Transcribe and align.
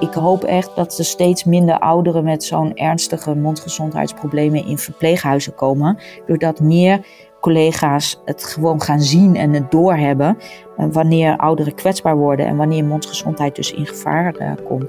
ik 0.00 0.14
hoop 0.14 0.44
echt 0.44 0.70
dat 0.74 0.98
er 0.98 1.04
steeds 1.04 1.44
minder 1.44 1.78
ouderen 1.78 2.24
met 2.24 2.44
zo'n 2.44 2.74
ernstige 2.74 3.34
mondgezondheidsproblemen 3.34 4.66
in 4.66 4.78
verpleeghuizen 4.78 5.54
komen. 5.54 5.98
Doordat 6.26 6.60
meer 6.60 7.06
collega's 7.40 8.20
het 8.24 8.44
gewoon 8.44 8.82
gaan 8.82 9.00
zien 9.00 9.36
en 9.36 9.52
het 9.52 9.70
doorhebben 9.70 10.38
uh, 10.78 10.86
wanneer 10.92 11.36
ouderen 11.36 11.74
kwetsbaar 11.74 12.16
worden 12.16 12.46
en 12.46 12.56
wanneer 12.56 12.84
mondgezondheid 12.84 13.56
dus 13.56 13.72
in 13.72 13.86
gevaar 13.86 14.34
uh, 14.40 14.52
komt. 14.68 14.86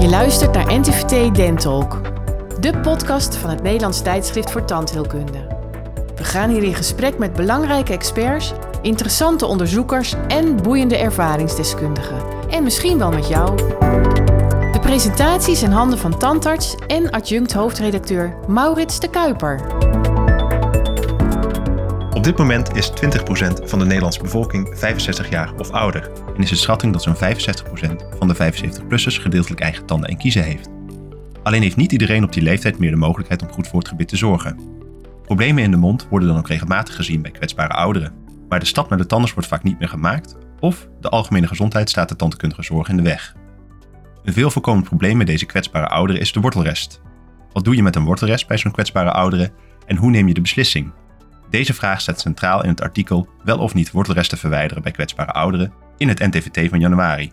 Je 0.00 0.08
luistert 0.08 0.52
naar 0.54 0.78
NTVT 0.78 1.34
Dentalk, 1.34 2.00
de 2.60 2.78
podcast 2.78 3.36
van 3.36 3.50
het 3.50 3.62
Nederlands 3.62 4.02
tijdschrift 4.02 4.50
voor 4.50 4.64
tandheelkunde. 4.64 5.46
We 6.16 6.24
gaan 6.24 6.50
hier 6.50 6.62
in 6.62 6.74
gesprek 6.74 7.18
met 7.18 7.32
belangrijke 7.32 7.92
experts, 7.92 8.52
interessante 8.82 9.46
onderzoekers 9.46 10.14
en 10.28 10.62
boeiende 10.62 10.96
ervaringsdeskundigen. 10.96 12.37
En 12.50 12.62
misschien 12.62 12.98
wel 12.98 13.10
met 13.10 13.28
jou. 13.28 13.56
De 14.72 14.78
presentaties 14.80 15.62
in 15.62 15.70
handen 15.70 15.98
van 15.98 16.18
tandarts 16.18 16.74
en 16.86 17.10
adjunct 17.10 17.52
hoofdredacteur 17.52 18.36
Maurits 18.46 19.00
de 19.00 19.10
Kuiper. 19.10 19.60
Op 22.14 22.24
dit 22.24 22.38
moment 22.38 22.76
is 22.76 22.90
20% 22.90 22.92
van 23.64 23.78
de 23.78 23.84
Nederlandse 23.84 24.22
bevolking 24.22 24.70
65 24.74 25.30
jaar 25.30 25.52
of 25.58 25.70
ouder. 25.70 26.10
En 26.36 26.42
is 26.42 26.48
de 26.48 26.56
schatting 26.56 26.92
dat 26.92 27.02
zo'n 27.02 27.14
65% 27.14 27.18
van 28.18 28.28
de 28.28 28.34
75-plussers 28.34 29.20
gedeeltelijk 29.20 29.60
eigen 29.60 29.86
tanden 29.86 30.08
en 30.08 30.16
kiezen 30.16 30.42
heeft. 30.42 30.68
Alleen 31.42 31.62
heeft 31.62 31.76
niet 31.76 31.92
iedereen 31.92 32.24
op 32.24 32.32
die 32.32 32.42
leeftijd 32.42 32.78
meer 32.78 32.90
de 32.90 32.96
mogelijkheid 32.96 33.42
om 33.42 33.52
goed 33.52 33.68
voor 33.68 33.78
het 33.78 33.88
gebit 33.88 34.08
te 34.08 34.16
zorgen. 34.16 34.58
Problemen 35.22 35.62
in 35.62 35.70
de 35.70 35.76
mond 35.76 36.06
worden 36.10 36.28
dan 36.28 36.38
ook 36.38 36.48
regelmatig 36.48 36.94
gezien 36.94 37.22
bij 37.22 37.30
kwetsbare 37.30 37.74
ouderen. 37.74 38.12
Maar 38.48 38.60
de 38.60 38.66
stap 38.66 38.88
naar 38.88 38.98
de 38.98 39.06
tandarts 39.06 39.34
wordt 39.34 39.48
vaak 39.48 39.62
niet 39.62 39.78
meer 39.78 39.88
gemaakt, 39.88 40.36
of 40.60 40.88
de 41.00 41.08
algemene 41.08 41.46
gezondheid 41.46 41.90
staat 41.90 42.08
de 42.08 42.16
tandkundige 42.16 42.62
zorg 42.62 42.88
in 42.88 42.96
de 42.96 43.02
weg. 43.02 43.34
Een 44.22 44.32
veel 44.32 44.50
voorkomend 44.50 44.84
probleem 44.84 45.16
met 45.16 45.26
deze 45.26 45.46
kwetsbare 45.46 45.86
ouderen 45.86 46.20
is 46.20 46.32
de 46.32 46.40
wortelrest. 46.40 47.00
Wat 47.52 47.64
doe 47.64 47.76
je 47.76 47.82
met 47.82 47.96
een 47.96 48.04
wortelrest 48.04 48.46
bij 48.46 48.58
zo'n 48.58 48.72
kwetsbare 48.72 49.12
ouderen 49.12 49.52
en 49.86 49.96
hoe 49.96 50.10
neem 50.10 50.28
je 50.28 50.34
de 50.34 50.40
beslissing? 50.40 50.92
Deze 51.50 51.74
vraag 51.74 52.00
staat 52.00 52.20
centraal 52.20 52.62
in 52.62 52.68
het 52.68 52.80
artikel 52.80 53.28
Wel 53.44 53.58
of 53.58 53.74
niet 53.74 53.90
wortelresten 53.90 54.38
verwijderen 54.38 54.82
bij 54.82 54.92
kwetsbare 54.92 55.32
ouderen 55.32 55.72
in 55.96 56.08
het 56.08 56.18
NTVT 56.18 56.68
van 56.68 56.80
januari. 56.80 57.32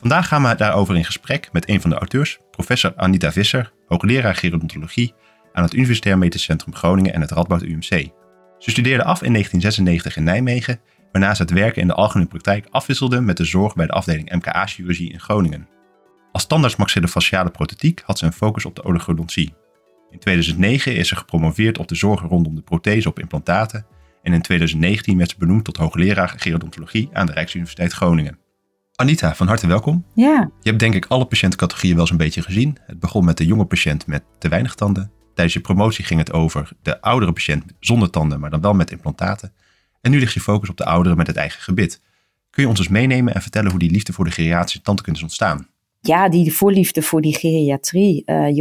Vandaag 0.00 0.28
gaan 0.28 0.42
we 0.42 0.54
daarover 0.54 0.96
in 0.96 1.04
gesprek 1.04 1.48
met 1.52 1.68
een 1.68 1.80
van 1.80 1.90
de 1.90 1.96
auteurs, 1.96 2.38
professor 2.50 2.92
Anita 2.96 3.32
Visser, 3.32 3.72
hoogleraar 3.86 4.34
gerontologie 4.34 5.14
aan 5.52 5.62
het 5.62 5.74
Universitair 5.74 6.18
Medisch 6.18 6.42
Centrum 6.42 6.74
Groningen 6.74 7.12
en 7.12 7.20
het 7.20 7.30
Radboud 7.30 7.62
UMC. 7.62 8.10
Ze 8.58 8.70
studeerde 8.70 9.04
af 9.04 9.22
in 9.22 9.32
1996 9.32 10.16
in 10.16 10.24
Nijmegen, 10.24 10.80
waarna 11.16 11.34
ze 11.34 11.42
het 11.42 11.50
werken 11.50 11.82
in 11.82 11.88
de 11.88 11.94
algemene 11.94 12.28
praktijk 12.28 12.66
afwisselde 12.70 13.20
met 13.20 13.36
de 13.36 13.44
zorg 13.44 13.74
bij 13.74 13.86
de 13.86 13.92
afdeling 13.92 14.34
MKA-chirurgie 14.34 15.12
in 15.12 15.20
Groningen. 15.20 15.68
Als 16.32 16.42
standaard 16.42 16.76
maxillofaciale 16.76 17.50
prothetiek 17.50 18.02
had 18.04 18.18
ze 18.18 18.26
een 18.26 18.32
focus 18.32 18.64
op 18.64 18.74
de 18.74 18.84
oligodontie. 18.84 19.54
In 20.10 20.18
2009 20.18 20.96
is 20.96 21.08
ze 21.08 21.16
gepromoveerd 21.16 21.78
op 21.78 21.88
de 21.88 21.94
zorg 21.94 22.20
rondom 22.20 22.54
de 22.54 22.60
prothese 22.60 23.08
op 23.08 23.18
implantaten 23.18 23.86
en 24.22 24.32
in 24.32 24.42
2019 24.42 25.18
werd 25.18 25.30
ze 25.30 25.36
benoemd 25.38 25.64
tot 25.64 25.76
hoogleraar 25.76 26.34
gerodontologie 26.36 27.08
aan 27.12 27.26
de 27.26 27.32
Rijksuniversiteit 27.32 27.92
Groningen. 27.92 28.38
Anita, 28.94 29.34
van 29.34 29.46
harte 29.46 29.66
welkom. 29.66 30.04
Ja. 30.14 30.50
Je 30.60 30.68
hebt 30.68 30.80
denk 30.80 30.94
ik 30.94 31.06
alle 31.08 31.26
patiëntencategorieën 31.26 31.94
wel 31.94 32.02
eens 32.02 32.10
een 32.10 32.16
beetje 32.16 32.42
gezien. 32.42 32.76
Het 32.86 33.00
begon 33.00 33.24
met 33.24 33.36
de 33.36 33.46
jonge 33.46 33.64
patiënt 33.64 34.06
met 34.06 34.24
te 34.38 34.48
weinig 34.48 34.74
tanden. 34.74 35.10
Tijdens 35.34 35.56
je 35.56 35.62
promotie 35.62 36.04
ging 36.04 36.20
het 36.20 36.32
over 36.32 36.68
de 36.82 37.00
oudere 37.00 37.32
patiënt 37.32 37.64
zonder 37.80 38.10
tanden, 38.10 38.40
maar 38.40 38.50
dan 38.50 38.60
wel 38.60 38.74
met 38.74 38.90
implantaten. 38.90 39.52
En 40.06 40.12
nu 40.12 40.18
ligt 40.18 40.32
je 40.32 40.40
focus 40.40 40.68
op 40.68 40.76
de 40.76 40.84
ouderen 40.84 41.16
met 41.16 41.26
het 41.26 41.36
eigen 41.36 41.60
gebit. 41.60 42.00
Kun 42.50 42.62
je 42.62 42.68
ons 42.68 42.78
eens 42.78 42.88
meenemen 42.88 43.34
en 43.34 43.42
vertellen 43.42 43.70
hoe 43.70 43.78
die 43.78 43.90
liefde 43.90 44.12
voor 44.12 44.24
de 44.24 44.30
geriatrische 44.30 44.80
tandkunde 44.80 45.18
is 45.18 45.24
ontstaan? 45.24 45.68
Ja, 46.00 46.28
die 46.28 46.52
voorliefde 46.52 47.02
voor 47.02 47.20
die 47.20 47.34
geriatrie. 47.34 48.22
Uh, 48.26 48.56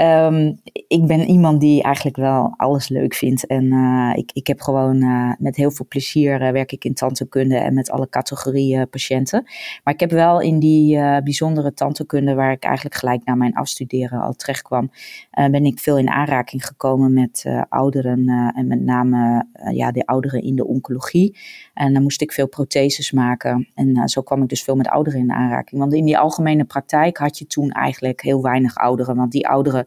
Um, 0.00 0.60
ik 0.88 1.06
ben 1.06 1.20
iemand 1.20 1.60
die 1.60 1.82
eigenlijk 1.82 2.16
wel 2.16 2.54
alles 2.56 2.88
leuk 2.88 3.14
vindt. 3.14 3.46
En 3.46 3.64
uh, 3.64 4.12
ik, 4.14 4.30
ik 4.32 4.46
heb 4.46 4.60
gewoon 4.60 4.96
uh, 4.96 5.32
met 5.38 5.56
heel 5.56 5.70
veel 5.70 5.86
plezier 5.88 6.42
uh, 6.42 6.50
werk 6.50 6.72
ik 6.72 6.84
in 6.84 6.94
tandheelkunde 6.94 7.56
en 7.56 7.74
met 7.74 7.90
alle 7.90 8.08
categorieën 8.08 8.88
patiënten. 8.88 9.42
Maar 9.84 9.94
ik 9.94 10.00
heb 10.00 10.10
wel 10.10 10.40
in 10.40 10.58
die 10.58 10.98
bijzondere 11.22 11.74
tandheelkunde, 11.74 12.34
waar 12.34 12.52
ik 12.52 12.64
eigenlijk 12.64 12.96
gelijk 12.96 13.24
na 13.24 13.34
mijn 13.34 13.54
afstuderen 13.54 14.20
al 14.20 14.32
terecht 14.32 14.62
kwam, 14.62 14.90
ben 15.30 15.64
ik 15.64 15.78
veel 15.78 15.98
in 15.98 16.10
aanraking 16.10 16.66
gekomen 16.66 17.12
met 17.12 17.44
ouderen 17.68 18.52
en 18.54 18.66
met 18.66 18.80
name 18.80 19.46
ja, 19.72 19.90
de 19.90 20.06
ouderen 20.06 20.42
in 20.42 20.56
de 20.56 20.66
oncologie. 20.66 21.36
En 21.74 21.92
dan 21.92 22.02
moest 22.02 22.22
ik 22.22 22.32
veel 22.32 22.48
protheses 22.48 23.12
maken. 23.12 23.68
En 23.74 24.08
zo 24.08 24.22
kwam 24.22 24.42
ik 24.42 24.48
dus 24.48 24.62
veel 24.62 24.76
met 24.76 24.88
ouderen 24.88 25.20
in 25.20 25.32
aanraking. 25.32 25.80
Want 25.80 25.94
in 25.94 26.04
die 26.04 26.18
algemene 26.18 26.64
praktijk 26.64 27.16
had 27.16 27.38
je 27.38 27.46
toen 27.46 27.70
eigenlijk 27.70 28.20
heel 28.20 28.42
weinig 28.42 28.76
ouderen. 28.76 29.16
Want 29.16 29.32
die 29.32 29.48
ouderen 29.48 29.86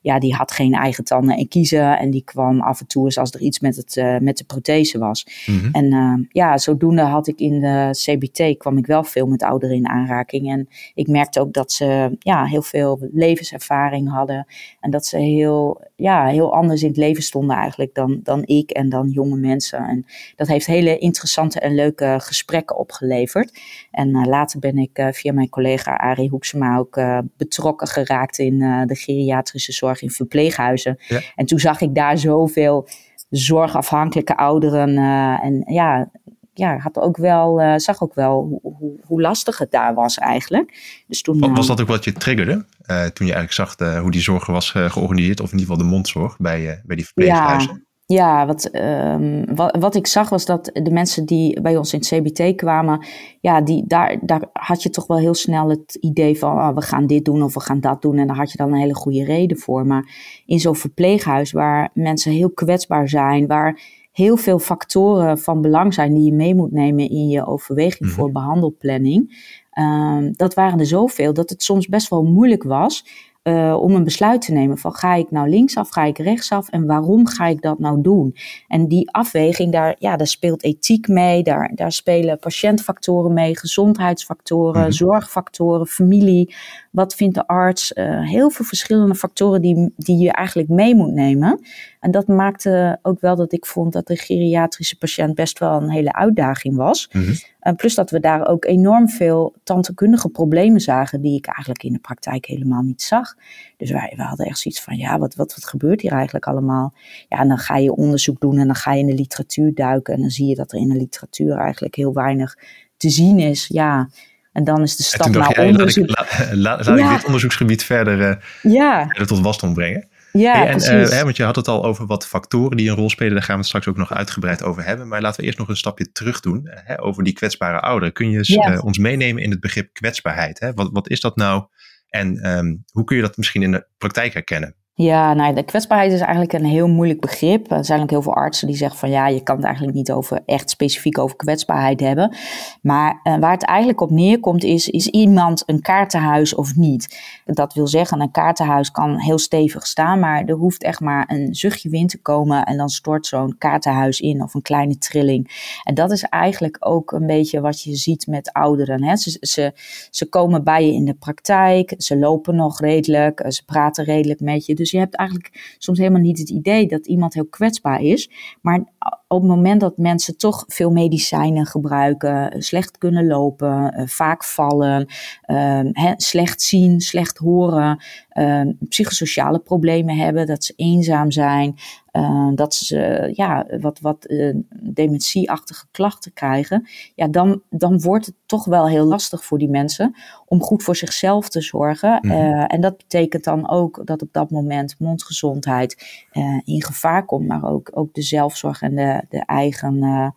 ja, 0.00 0.18
die 0.18 0.34
had 0.34 0.52
geen 0.52 0.72
eigen 0.72 1.04
tanden 1.04 1.36
en 1.36 1.48
kiezen. 1.48 1.98
En 1.98 2.10
die 2.10 2.24
kwam 2.24 2.60
af 2.60 2.80
en 2.80 2.86
toe 2.86 3.04
eens 3.04 3.18
als 3.18 3.30
er 3.30 3.40
iets 3.40 3.60
met, 3.60 3.76
het, 3.76 3.96
uh, 3.96 4.18
met 4.18 4.36
de 4.36 4.44
prothese 4.44 4.98
was. 4.98 5.26
Mm 5.46 5.58
-hmm. 5.58 5.72
En 5.72 5.84
uh, 5.84 6.26
ja, 6.28 6.58
zodoende 6.58 7.02
had 7.02 7.28
ik 7.28 7.40
in 7.40 7.60
de 7.60 7.88
CBT, 7.90 8.58
kwam 8.58 8.78
ik 8.78 8.86
wel 8.86 9.04
veel 9.04 9.26
met 9.26 9.42
ouderen 9.42 9.76
in 9.76 9.88
aanraking. 9.88 10.50
En 10.50 10.68
ik 10.94 11.06
merkte 11.06 11.40
ook 11.40 11.52
dat 11.52 11.72
ze 11.72 12.16
ja, 12.18 12.44
heel 12.44 12.62
veel 12.62 13.08
levenservaring 13.12 14.10
hadden. 14.10 14.46
En 14.80 14.90
dat 14.90 15.06
ze 15.06 15.18
heel, 15.18 15.80
ja, 15.96 16.26
heel 16.26 16.54
anders 16.54 16.82
in 16.82 16.88
het 16.88 16.96
leven 16.96 17.22
stonden 17.22 17.56
eigenlijk 17.56 17.94
dan, 17.94 18.20
dan 18.22 18.42
ik 18.44 18.70
en 18.70 18.88
dan 18.88 19.08
jonge 19.08 19.36
mensen. 19.36 19.78
En 19.78 20.04
dat 20.36 20.48
heeft 20.48 20.66
hele 20.66 20.98
interessante 20.98 21.60
en 21.60 21.74
leuke 21.74 22.16
gesprekken 22.18 22.76
opgeleverd. 22.76 23.58
En 23.90 24.08
uh, 24.08 24.24
later 24.24 24.60
ben 24.60 24.78
ik 24.78 25.08
via 25.10 25.32
mijn 25.32 25.48
collega 25.48 25.94
Arie 25.94 26.28
Hoeksema 26.28 26.76
ook 26.76 27.00
betrokken 27.36 27.86
geraakt 27.86 28.38
in 28.38 28.58
de 28.86 28.94
geriatrische 28.94 29.72
zorg 29.72 29.89
in 29.98 30.10
verpleeghuizen. 30.10 30.98
Ja. 31.08 31.20
En 31.34 31.46
toen 31.46 31.58
zag 31.58 31.80
ik 31.80 31.94
daar 31.94 32.18
zoveel 32.18 32.88
zorgafhankelijke 33.30 34.36
ouderen. 34.36 34.88
Uh, 34.90 35.44
en 35.44 35.62
ja, 35.66 36.10
ja, 36.54 36.78
had 36.78 36.98
ook 36.98 37.16
wel, 37.16 37.60
uh, 37.60 37.74
zag 37.76 38.02
ook 38.02 38.14
wel 38.14 38.42
hoe, 38.42 38.74
hoe, 38.78 39.00
hoe, 39.02 39.20
lastig 39.20 39.58
het 39.58 39.70
daar 39.70 39.94
was 39.94 40.18
eigenlijk. 40.18 40.78
Dus 41.06 41.22
toen, 41.22 41.38
was, 41.38 41.50
was 41.50 41.66
dat 41.66 41.80
ook 41.80 41.88
wat 41.88 42.04
je 42.04 42.12
triggerde? 42.12 42.64
Toen 43.12 43.26
je 43.26 43.34
eigenlijk 43.34 43.52
zag 43.52 43.76
hoe 44.00 44.10
die 44.10 44.20
zorg 44.20 44.46
was 44.46 44.70
georganiseerd, 44.70 45.40
of 45.40 45.52
in 45.52 45.58
ieder 45.58 45.72
geval 45.74 45.88
de 45.88 45.94
mondzorg 45.94 46.36
bij, 46.38 46.82
bij 46.84 46.96
die 46.96 47.04
verpleeghuizen? 47.04 47.72
Ja. 47.72 47.88
Ja, 48.12 48.46
wat, 48.46 48.74
um, 48.74 49.54
wat, 49.54 49.76
wat, 49.78 49.94
ik 49.94 50.06
zag 50.06 50.28
was 50.28 50.44
dat 50.44 50.70
de 50.72 50.90
mensen 50.90 51.26
die 51.26 51.60
bij 51.60 51.76
ons 51.76 51.92
in 51.92 51.98
het 51.98 52.08
CBT 52.08 52.56
kwamen, 52.56 53.06
ja, 53.40 53.60
die, 53.60 53.84
daar, 53.86 54.18
daar 54.22 54.48
had 54.52 54.82
je 54.82 54.90
toch 54.90 55.06
wel 55.06 55.18
heel 55.18 55.34
snel 55.34 55.68
het 55.68 55.94
idee 56.00 56.38
van 56.38 56.52
oh, 56.52 56.74
we 56.74 56.82
gaan 56.82 57.06
dit 57.06 57.24
doen 57.24 57.42
of 57.42 57.54
we 57.54 57.60
gaan 57.60 57.80
dat 57.80 58.02
doen. 58.02 58.18
En 58.18 58.26
daar 58.26 58.36
had 58.36 58.50
je 58.50 58.56
dan 58.56 58.72
een 58.72 58.78
hele 58.78 58.94
goede 58.94 59.24
reden 59.24 59.58
voor. 59.58 59.86
Maar 59.86 60.14
in 60.46 60.60
zo'n 60.60 60.76
verpleeghuis 60.76 61.52
waar 61.52 61.90
mensen 61.94 62.32
heel 62.32 62.50
kwetsbaar 62.50 63.08
zijn, 63.08 63.46
waar 63.46 63.80
heel 64.12 64.36
veel 64.36 64.58
factoren 64.58 65.38
van 65.38 65.60
belang 65.60 65.94
zijn 65.94 66.14
die 66.14 66.24
je 66.24 66.32
mee 66.32 66.54
moet 66.54 66.72
nemen 66.72 67.10
in 67.10 67.28
je 67.28 67.46
overweging 67.46 68.00
mm-hmm. 68.00 68.16
voor 68.16 68.32
behandelplanning. 68.32 69.48
Um, 69.78 70.32
dat 70.32 70.54
waren 70.54 70.78
er 70.78 70.86
zoveel 70.86 71.32
dat 71.32 71.50
het 71.50 71.62
soms 71.62 71.88
best 71.88 72.08
wel 72.08 72.22
moeilijk 72.22 72.62
was 72.62 73.04
uh, 73.42 73.76
om 73.80 73.94
een 73.94 74.04
besluit 74.04 74.42
te 74.42 74.52
nemen 74.52 74.78
van 74.78 74.94
ga 74.94 75.14
ik 75.14 75.30
nou 75.30 75.48
linksaf, 75.48 75.88
ga 75.88 76.04
ik 76.04 76.18
rechtsaf 76.18 76.68
en 76.68 76.86
waarom 76.86 77.26
ga 77.26 77.46
ik 77.46 77.62
dat 77.62 77.78
nou 77.78 78.02
doen? 78.02 78.36
En 78.68 78.88
die 78.88 79.10
afweging, 79.10 79.72
daar, 79.72 79.96
ja, 79.98 80.16
daar 80.16 80.26
speelt 80.26 80.64
ethiek 80.64 81.08
mee, 81.08 81.42
daar, 81.42 81.72
daar 81.74 81.92
spelen 81.92 82.38
patiëntfactoren 82.38 83.32
mee, 83.32 83.56
gezondheidsfactoren, 83.56 84.76
mm-hmm. 84.76 84.92
zorgfactoren, 84.92 85.86
familie, 85.86 86.54
wat 86.90 87.14
vindt 87.14 87.34
de 87.34 87.46
arts? 87.46 87.92
Uh, 87.94 88.28
heel 88.28 88.50
veel 88.50 88.64
verschillende 88.64 89.14
factoren 89.14 89.60
die, 89.60 89.92
die 89.96 90.18
je 90.18 90.32
eigenlijk 90.32 90.68
mee 90.68 90.94
moet 90.94 91.12
nemen. 91.12 91.60
En 92.00 92.10
dat 92.10 92.26
maakte 92.26 92.98
ook 93.02 93.20
wel 93.20 93.36
dat 93.36 93.52
ik 93.52 93.66
vond 93.66 93.92
dat 93.92 94.06
de 94.06 94.16
geriatrische 94.16 94.98
patiënt 94.98 95.34
best 95.34 95.58
wel 95.58 95.82
een 95.82 95.90
hele 95.90 96.12
uitdaging 96.12 96.76
was. 96.76 97.08
Mm-hmm. 97.12 97.34
En 97.60 97.76
plus 97.76 97.94
dat 97.94 98.10
we 98.10 98.20
daar 98.20 98.46
ook 98.46 98.64
enorm 98.64 99.08
veel 99.08 99.54
tandheelkundige 99.64 100.28
problemen 100.28 100.80
zagen 100.80 101.20
die 101.20 101.36
ik 101.36 101.46
eigenlijk 101.46 101.82
in 101.82 101.92
de 101.92 101.98
praktijk 101.98 102.46
helemaal 102.46 102.82
niet 102.82 103.02
zag. 103.02 103.34
Dus 103.76 103.90
wij, 103.90 104.12
we 104.16 104.22
hadden 104.22 104.46
echt 104.46 104.58
zoiets 104.58 104.80
van, 104.80 104.96
ja, 104.96 105.18
wat, 105.18 105.34
wat, 105.34 105.54
wat 105.54 105.64
gebeurt 105.66 106.00
hier 106.00 106.12
eigenlijk 106.12 106.46
allemaal? 106.46 106.94
Ja, 107.28 107.38
en 107.38 107.48
dan 107.48 107.58
ga 107.58 107.76
je 107.76 107.94
onderzoek 107.94 108.40
doen 108.40 108.58
en 108.58 108.66
dan 108.66 108.76
ga 108.76 108.92
je 108.92 109.00
in 109.00 109.06
de 109.06 109.14
literatuur 109.14 109.74
duiken 109.74 110.14
en 110.14 110.20
dan 110.20 110.30
zie 110.30 110.46
je 110.46 110.54
dat 110.54 110.72
er 110.72 110.78
in 110.78 110.88
de 110.88 110.98
literatuur 110.98 111.56
eigenlijk 111.56 111.94
heel 111.94 112.12
weinig 112.12 112.56
te 112.96 113.10
zien 113.10 113.38
is. 113.38 113.66
Ja, 113.66 114.08
en 114.52 114.64
dan 114.64 114.82
is 114.82 114.96
de 114.96 115.02
stap 115.02 115.28
naar 115.28 115.58
onderzoek. 115.58 116.08
Laat, 116.08 116.52
laat, 116.52 116.86
laat 116.86 116.98
ja. 116.98 117.10
ik 117.10 117.16
dit 117.16 117.26
onderzoeksgebied 117.26 117.84
verder, 117.84 118.20
uh, 118.20 118.72
ja. 118.72 119.06
verder 119.06 119.26
tot 119.26 119.40
wasdom 119.40 119.74
brengen. 119.74 120.08
Ja, 120.32 120.52
hey, 120.52 120.66
en, 120.66 121.00
uh, 121.00 121.08
hè, 121.08 121.22
want 121.22 121.36
je 121.36 121.42
had 121.42 121.56
het 121.56 121.68
al 121.68 121.84
over 121.84 122.06
wat 122.06 122.26
factoren 122.26 122.76
die 122.76 122.90
een 122.90 122.96
rol 122.96 123.10
spelen. 123.10 123.32
Daar 123.32 123.42
gaan 123.42 123.54
we 123.54 123.58
het 123.58 123.68
straks 123.68 123.88
ook 123.88 123.96
nog 123.96 124.12
uitgebreid 124.12 124.62
over 124.62 124.84
hebben. 124.84 125.08
Maar 125.08 125.20
laten 125.20 125.40
we 125.40 125.46
eerst 125.46 125.58
nog 125.58 125.68
een 125.68 125.76
stapje 125.76 126.12
terug 126.12 126.40
doen 126.40 126.60
hè, 126.70 127.02
over 127.02 127.24
die 127.24 127.32
kwetsbare 127.32 127.80
ouderen. 127.80 128.12
Kun 128.12 128.30
je 128.30 128.40
ja. 128.42 128.72
uh, 128.72 128.84
ons 128.84 128.98
meenemen 128.98 129.42
in 129.42 129.50
het 129.50 129.60
begrip 129.60 129.92
kwetsbaarheid? 129.92 130.60
Hè? 130.60 130.72
Wat, 130.72 130.88
wat 130.92 131.08
is 131.08 131.20
dat 131.20 131.36
nou? 131.36 131.64
En 132.08 132.50
um, 132.50 132.84
hoe 132.92 133.04
kun 133.04 133.16
je 133.16 133.22
dat 133.22 133.36
misschien 133.36 133.62
in 133.62 133.72
de 133.72 133.86
praktijk 133.98 134.32
herkennen? 134.32 134.74
Ja, 135.00 135.34
nou, 135.34 135.54
de 135.54 135.62
kwetsbaarheid 135.62 136.12
is 136.12 136.20
eigenlijk 136.20 136.52
een 136.52 136.64
heel 136.64 136.88
moeilijk 136.88 137.20
begrip. 137.20 137.70
Er 137.70 137.84
zijn 137.84 138.02
ook 138.02 138.10
heel 138.10 138.22
veel 138.22 138.34
artsen 138.34 138.66
die 138.66 138.76
zeggen 138.76 138.98
van 138.98 139.10
ja, 139.10 139.28
je 139.28 139.42
kan 139.42 139.56
het 139.56 139.64
eigenlijk 139.64 139.96
niet 139.96 140.12
over 140.12 140.42
echt 140.46 140.70
specifiek 140.70 141.18
over 141.18 141.36
kwetsbaarheid 141.36 142.00
hebben. 142.00 142.34
Maar 142.82 143.20
uh, 143.24 143.38
waar 143.38 143.52
het 143.52 143.64
eigenlijk 143.64 144.00
op 144.00 144.10
neerkomt 144.10 144.64
is, 144.64 144.88
is 144.88 145.06
iemand 145.06 145.62
een 145.66 145.80
kaartenhuis 145.80 146.54
of 146.54 146.76
niet? 146.76 147.20
Dat 147.44 147.74
wil 147.74 147.86
zeggen, 147.86 148.20
een 148.20 148.30
kaartenhuis 148.30 148.90
kan 148.90 149.18
heel 149.18 149.38
stevig 149.38 149.86
staan, 149.86 150.18
maar 150.18 150.44
er 150.44 150.54
hoeft 150.54 150.82
echt 150.82 151.00
maar 151.00 151.24
een 151.28 151.54
zuchtje 151.54 151.88
wind 151.88 152.10
te 152.10 152.20
komen 152.20 152.64
en 152.64 152.76
dan 152.76 152.88
stort 152.88 153.26
zo'n 153.26 153.58
kaartenhuis 153.58 154.20
in 154.20 154.42
of 154.42 154.54
een 154.54 154.62
kleine 154.62 154.98
trilling. 154.98 155.78
En 155.82 155.94
dat 155.94 156.10
is 156.10 156.22
eigenlijk 156.22 156.76
ook 156.80 157.12
een 157.12 157.26
beetje 157.26 157.60
wat 157.60 157.82
je 157.82 157.96
ziet 157.96 158.26
met 158.26 158.52
ouderen. 158.52 159.04
Hè? 159.04 159.16
Ze, 159.16 159.36
ze, 159.40 159.72
ze 160.10 160.28
komen 160.28 160.64
bij 160.64 160.86
je 160.86 160.92
in 160.92 161.04
de 161.04 161.14
praktijk, 161.14 161.94
ze 161.96 162.16
lopen 162.16 162.56
nog 162.56 162.80
redelijk, 162.80 163.44
ze 163.48 163.64
praten 163.64 164.04
redelijk 164.04 164.40
met 164.40 164.66
je. 164.66 164.74
Dus 164.74 164.88
dus 164.90 165.00
je 165.00 165.06
hebt 165.06 165.16
eigenlijk 165.16 165.76
soms 165.78 165.98
helemaal 165.98 166.20
niet 166.20 166.38
het 166.38 166.50
idee 166.50 166.86
dat 166.86 167.06
iemand 167.06 167.34
heel 167.34 167.46
kwetsbaar 167.46 168.02
is. 168.02 168.30
Maar 168.60 168.92
op 169.32 169.40
het 169.40 169.50
moment 169.50 169.80
dat 169.80 169.96
mensen 169.96 170.36
toch 170.36 170.64
veel 170.68 170.90
medicijnen 170.90 171.66
gebruiken, 171.66 172.62
slecht 172.62 172.98
kunnen 172.98 173.26
lopen, 173.26 173.92
eh, 173.92 174.06
vaak 174.06 174.44
vallen, 174.44 175.06
ehm, 175.42 175.92
slecht 176.16 176.62
zien, 176.62 177.00
slecht 177.00 177.38
horen, 177.38 178.02
ehm, 178.30 178.72
psychosociale 178.88 179.58
problemen 179.58 180.16
hebben, 180.16 180.46
dat 180.46 180.64
ze 180.64 180.72
eenzaam 180.76 181.30
zijn, 181.30 181.76
ehm, 182.10 182.54
dat 182.54 182.74
ze 182.74 183.30
ja, 183.34 183.66
wat, 183.80 184.00
wat 184.00 184.24
uh, 184.30 184.54
dementieachtige 184.80 185.86
klachten 185.90 186.32
krijgen, 186.32 186.88
ja, 187.14 187.28
dan, 187.28 187.62
dan 187.68 188.00
wordt 188.00 188.26
het 188.26 188.34
toch 188.46 188.64
wel 188.64 188.88
heel 188.88 189.04
lastig 189.04 189.44
voor 189.44 189.58
die 189.58 189.68
mensen 189.68 190.14
om 190.46 190.62
goed 190.62 190.82
voor 190.82 190.96
zichzelf 190.96 191.48
te 191.48 191.60
zorgen. 191.60 192.18
Mhm. 192.22 192.32
Eh, 192.32 192.64
en 192.66 192.80
dat 192.80 192.96
betekent 192.96 193.44
dan 193.44 193.70
ook 193.70 194.00
dat 194.04 194.22
op 194.22 194.32
dat 194.32 194.50
moment 194.50 194.94
mondgezondheid 194.98 196.18
in 196.64 196.82
gevaar 196.82 197.24
komt, 197.24 197.46
maar 197.46 197.64
ook, 197.64 197.90
ook 197.92 198.14
de 198.14 198.22
zelfzorg 198.22 198.82
en 198.82 198.94
de, 198.94 199.19
de 199.28 199.44
eigen 199.46 200.32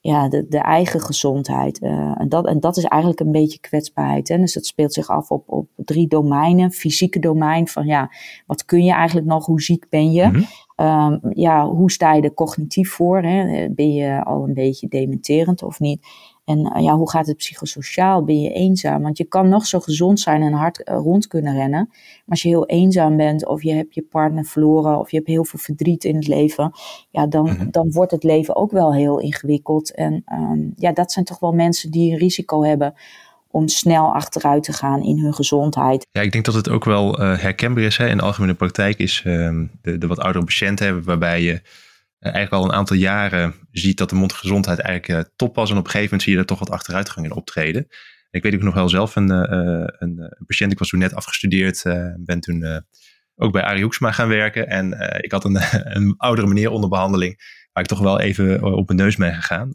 ja, 0.00 0.28
de, 0.28 0.46
de 0.48 0.58
eigen 0.58 1.00
gezondheid. 1.00 1.82
Uh, 1.82 2.20
en, 2.20 2.28
dat, 2.28 2.46
en 2.46 2.60
dat 2.60 2.76
is 2.76 2.84
eigenlijk 2.84 3.20
een 3.20 3.32
beetje 3.32 3.60
kwetsbaarheid. 3.60 4.28
Hè? 4.28 4.38
Dus 4.38 4.54
het 4.54 4.66
speelt 4.66 4.92
zich 4.92 5.08
af 5.08 5.30
op, 5.30 5.42
op 5.46 5.68
drie 5.76 6.08
domeinen. 6.08 6.70
Fysieke 6.70 7.18
domein 7.18 7.68
van 7.68 7.86
ja, 7.86 8.10
wat 8.46 8.64
kun 8.64 8.84
je 8.84 8.92
eigenlijk 8.92 9.26
nog? 9.26 9.46
Hoe 9.46 9.62
ziek 9.62 9.86
ben 9.88 10.12
je? 10.12 10.26
Mm 10.26 10.46
ja, 11.30 11.68
hoe 11.68 11.90
sta 11.90 12.12
je 12.12 12.22
er 12.22 12.34
cognitief 12.34 12.90
voor? 12.90 13.22
Hè? 13.22 13.68
Ben 13.70 13.92
je 13.92 14.24
al 14.24 14.44
een 14.44 14.54
beetje 14.54 14.88
dementerend 14.88 15.62
of 15.62 15.80
niet? 15.80 16.06
En 16.48 16.64
eh, 16.64 16.82
ja, 16.82 16.96
hoe 16.96 17.10
gaat 17.10 17.26
het 17.26 17.36
psychosociaal? 17.36 18.24
Ben 18.24 18.40
je 18.40 18.50
eenzaam? 18.50 19.02
Want 19.02 19.18
je 19.18 19.24
kan 19.24 19.48
nog 19.48 19.66
zo 19.66 19.80
gezond 19.80 20.20
zijn 20.20 20.42
en 20.42 20.52
hard 20.52 20.82
eh, 20.82 20.96
rond 20.96 21.26
kunnen 21.26 21.54
rennen. 21.54 21.86
Maar 21.88 22.24
als 22.26 22.42
je 22.42 22.48
heel 22.48 22.66
eenzaam 22.66 23.16
bent, 23.16 23.46
of 23.46 23.62
je 23.62 23.72
hebt 23.72 23.94
je 23.94 24.02
partner 24.02 24.44
verloren, 24.44 24.98
of 24.98 25.10
je 25.10 25.16
hebt 25.16 25.28
heel 25.28 25.44
veel 25.44 25.58
verdriet 25.58 26.04
in 26.04 26.16
het 26.16 26.26
leven, 26.26 26.72
ja, 27.10 27.26
dan, 27.26 27.44
mhm. 27.44 27.70
dan 27.70 27.92
wordt 27.92 28.10
het 28.10 28.22
leven 28.22 28.56
ook 28.56 28.70
wel 28.70 28.94
heel 28.94 29.20
ingewikkeld. 29.20 29.94
En 29.94 30.24
um, 30.32 30.72
ja, 30.76 30.92
dat 30.92 31.12
zijn 31.12 31.24
toch 31.24 31.38
wel 31.38 31.52
mensen 31.52 31.90
die 31.90 32.12
een 32.12 32.18
risico 32.18 32.64
hebben 32.64 32.94
om 33.50 33.68
snel 33.68 34.14
achteruit 34.14 34.62
te 34.62 34.72
gaan 34.72 35.02
in 35.02 35.18
hun 35.18 35.34
gezondheid. 35.34 36.06
Ja, 36.12 36.20
ik 36.20 36.32
denk 36.32 36.44
dat 36.44 36.54
het 36.54 36.68
ook 36.68 36.84
wel 36.84 37.20
uh, 37.20 37.38
herkenbaar 37.38 37.84
is. 37.84 37.96
Hè. 37.96 38.08
In 38.08 38.16
de 38.16 38.22
algemene 38.22 38.54
praktijk 38.54 38.98
is 38.98 39.22
uh, 39.26 39.50
de, 39.82 39.98
de, 39.98 40.06
wat 40.06 40.18
oudere 40.18 40.44
patiënten 40.44 40.86
hebben, 40.86 41.04
waarbij 41.04 41.42
je 41.42 41.60
eigenlijk 42.18 42.54
al 42.54 42.64
een 42.64 42.76
aantal 42.76 42.96
jaren 42.96 43.54
ziet 43.70 43.98
dat 43.98 44.10
de 44.10 44.16
mondgezondheid 44.16 44.78
eigenlijk 44.78 45.26
uh, 45.26 45.32
top 45.36 45.54
was. 45.54 45.70
En 45.70 45.76
op 45.76 45.84
een 45.84 45.90
gegeven 45.90 46.04
moment 46.04 46.22
zie 46.22 46.32
je 46.32 46.38
er 46.38 46.46
toch 46.46 46.58
wat 46.58 46.70
achteruitgang 46.70 47.26
in 47.26 47.32
optreden. 47.32 47.86
ik 48.30 48.42
weet 48.42 48.54
ook 48.54 48.62
nog 48.62 48.74
wel 48.74 48.88
zelf 48.88 49.16
een, 49.16 49.30
uh, 49.30 49.84
een, 49.98 50.18
een, 50.18 50.46
patiënt, 50.46 50.72
ik 50.72 50.78
was 50.78 50.88
toen 50.88 50.98
net 50.98 51.14
afgestudeerd, 51.14 51.82
ben 52.16 52.40
toen 52.40 52.84
ook 53.34 53.52
bij 53.52 53.62
Arie 53.62 53.82
Hoeksma 53.82 54.12
gaan 54.12 54.28
werken. 54.28 54.68
En 54.68 55.18
ik 55.22 55.32
had 55.32 55.44
een, 55.44 55.58
een 55.96 56.14
oudere 56.16 56.46
meneer 56.46 56.70
onder 56.70 56.90
behandeling, 56.90 57.36
waar 57.72 57.82
ik 57.82 57.88
toch 57.88 58.00
wel 58.00 58.20
even 58.20 58.62
op 58.62 58.86
mijn 58.86 59.00
neus 59.00 59.16
ben 59.16 59.34
gegaan. 59.34 59.72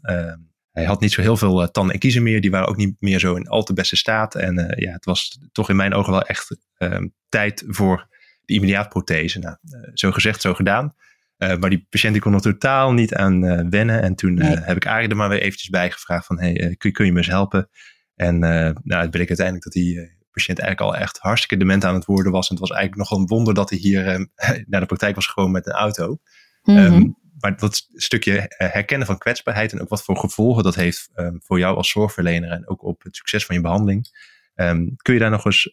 hij 0.70 0.84
had 0.84 1.00
niet 1.00 1.12
zo 1.12 1.20
heel 1.20 1.36
veel 1.36 1.70
tanden 1.70 1.94
en 1.94 2.00
kiezen 2.00 2.22
meer. 2.22 2.40
Die 2.40 2.50
waren 2.50 2.68
ook 2.68 2.76
niet 2.76 2.96
meer 2.98 3.18
zo 3.18 3.34
in 3.34 3.48
al 3.48 3.62
te 3.62 3.72
beste 3.72 3.96
staat. 3.96 4.34
En 4.34 4.74
ja, 4.76 4.92
het 4.92 5.04
was 5.04 5.38
toch 5.52 5.68
in 5.68 5.76
mijn 5.76 5.94
ogen 5.94 6.12
wel 6.12 6.22
echt 6.22 6.56
ehm, 6.76 7.08
tijd 7.28 7.64
voor 7.66 8.08
de 8.44 8.54
immuniaatprothese. 8.54 9.38
Nou, 9.38 9.56
zo 9.94 10.12
gezegd, 10.12 10.40
zo 10.40 10.54
gedaan. 10.54 10.94
Uh, 11.38 11.56
maar 11.56 11.70
die 11.70 11.86
patiënt 11.90 12.12
die 12.12 12.22
kon 12.22 12.34
er 12.34 12.40
totaal 12.40 12.92
niet 12.92 13.14
aan 13.14 13.44
uh, 13.44 13.60
wennen. 13.70 14.02
En 14.02 14.14
toen 14.14 14.36
uh, 14.36 14.66
heb 14.66 14.76
ik 14.76 14.86
Arie 14.86 15.08
er 15.08 15.16
maar 15.16 15.28
weer 15.28 15.40
eventjes 15.40 15.68
bij 15.68 15.90
gevraagd 15.90 16.26
van, 16.26 16.40
hey, 16.40 16.74
kun, 16.78 16.92
kun, 16.92 17.04
je 17.04 17.12
me 17.12 17.18
eens 17.18 17.26
helpen? 17.26 17.68
En 18.14 18.38
nou, 18.38 19.02
het 19.02 19.10
bleek 19.10 19.28
uiteindelijk 19.28 19.64
dat 19.64 19.72
die 19.72 20.12
patiënt 20.30 20.58
eigenlijk 20.58 20.94
al 20.94 21.00
echt 21.00 21.18
hartstikke 21.18 21.56
dement 21.56 21.84
aan 21.84 21.94
het 21.94 22.04
worden 22.04 22.32
was. 22.32 22.48
En 22.48 22.56
het 22.56 22.68
was 22.68 22.76
eigenlijk 22.76 23.10
nog 23.10 23.18
een 23.18 23.26
wonder 23.26 23.54
dat 23.54 23.70
hij 23.70 23.78
hier 23.78 24.04
naar 24.66 24.80
de 24.80 24.86
praktijk 24.86 25.14
was 25.14 25.26
gekomen 25.26 25.52
met 25.52 25.66
een 25.66 25.72
auto. 25.72 26.18
Mm 26.62 26.76
-hmm. 26.76 26.94
um, 26.94 27.16
maar 27.38 27.56
dat 27.56 27.86
stukje 27.92 28.44
herkennen 28.48 29.06
van 29.06 29.18
kwetsbaarheid 29.18 29.72
en 29.72 29.80
ook 29.80 29.88
wat 29.88 30.02
voor 30.02 30.16
gevolgen 30.16 30.62
dat 30.62 30.74
heeft 30.74 31.10
um, 31.14 31.40
voor 31.42 31.58
jou 31.58 31.76
als 31.76 31.90
zorgverlener 31.90 32.50
en 32.50 32.68
ook 32.68 32.84
op 32.84 33.02
het 33.02 33.16
succes 33.16 33.46
van 33.46 33.56
je 33.56 33.62
behandeling. 33.62 34.06
Um, 34.54 34.96
kun 34.96 35.14
je 35.14 35.20
daar 35.20 35.30
nog 35.30 35.44
eens 35.44 35.72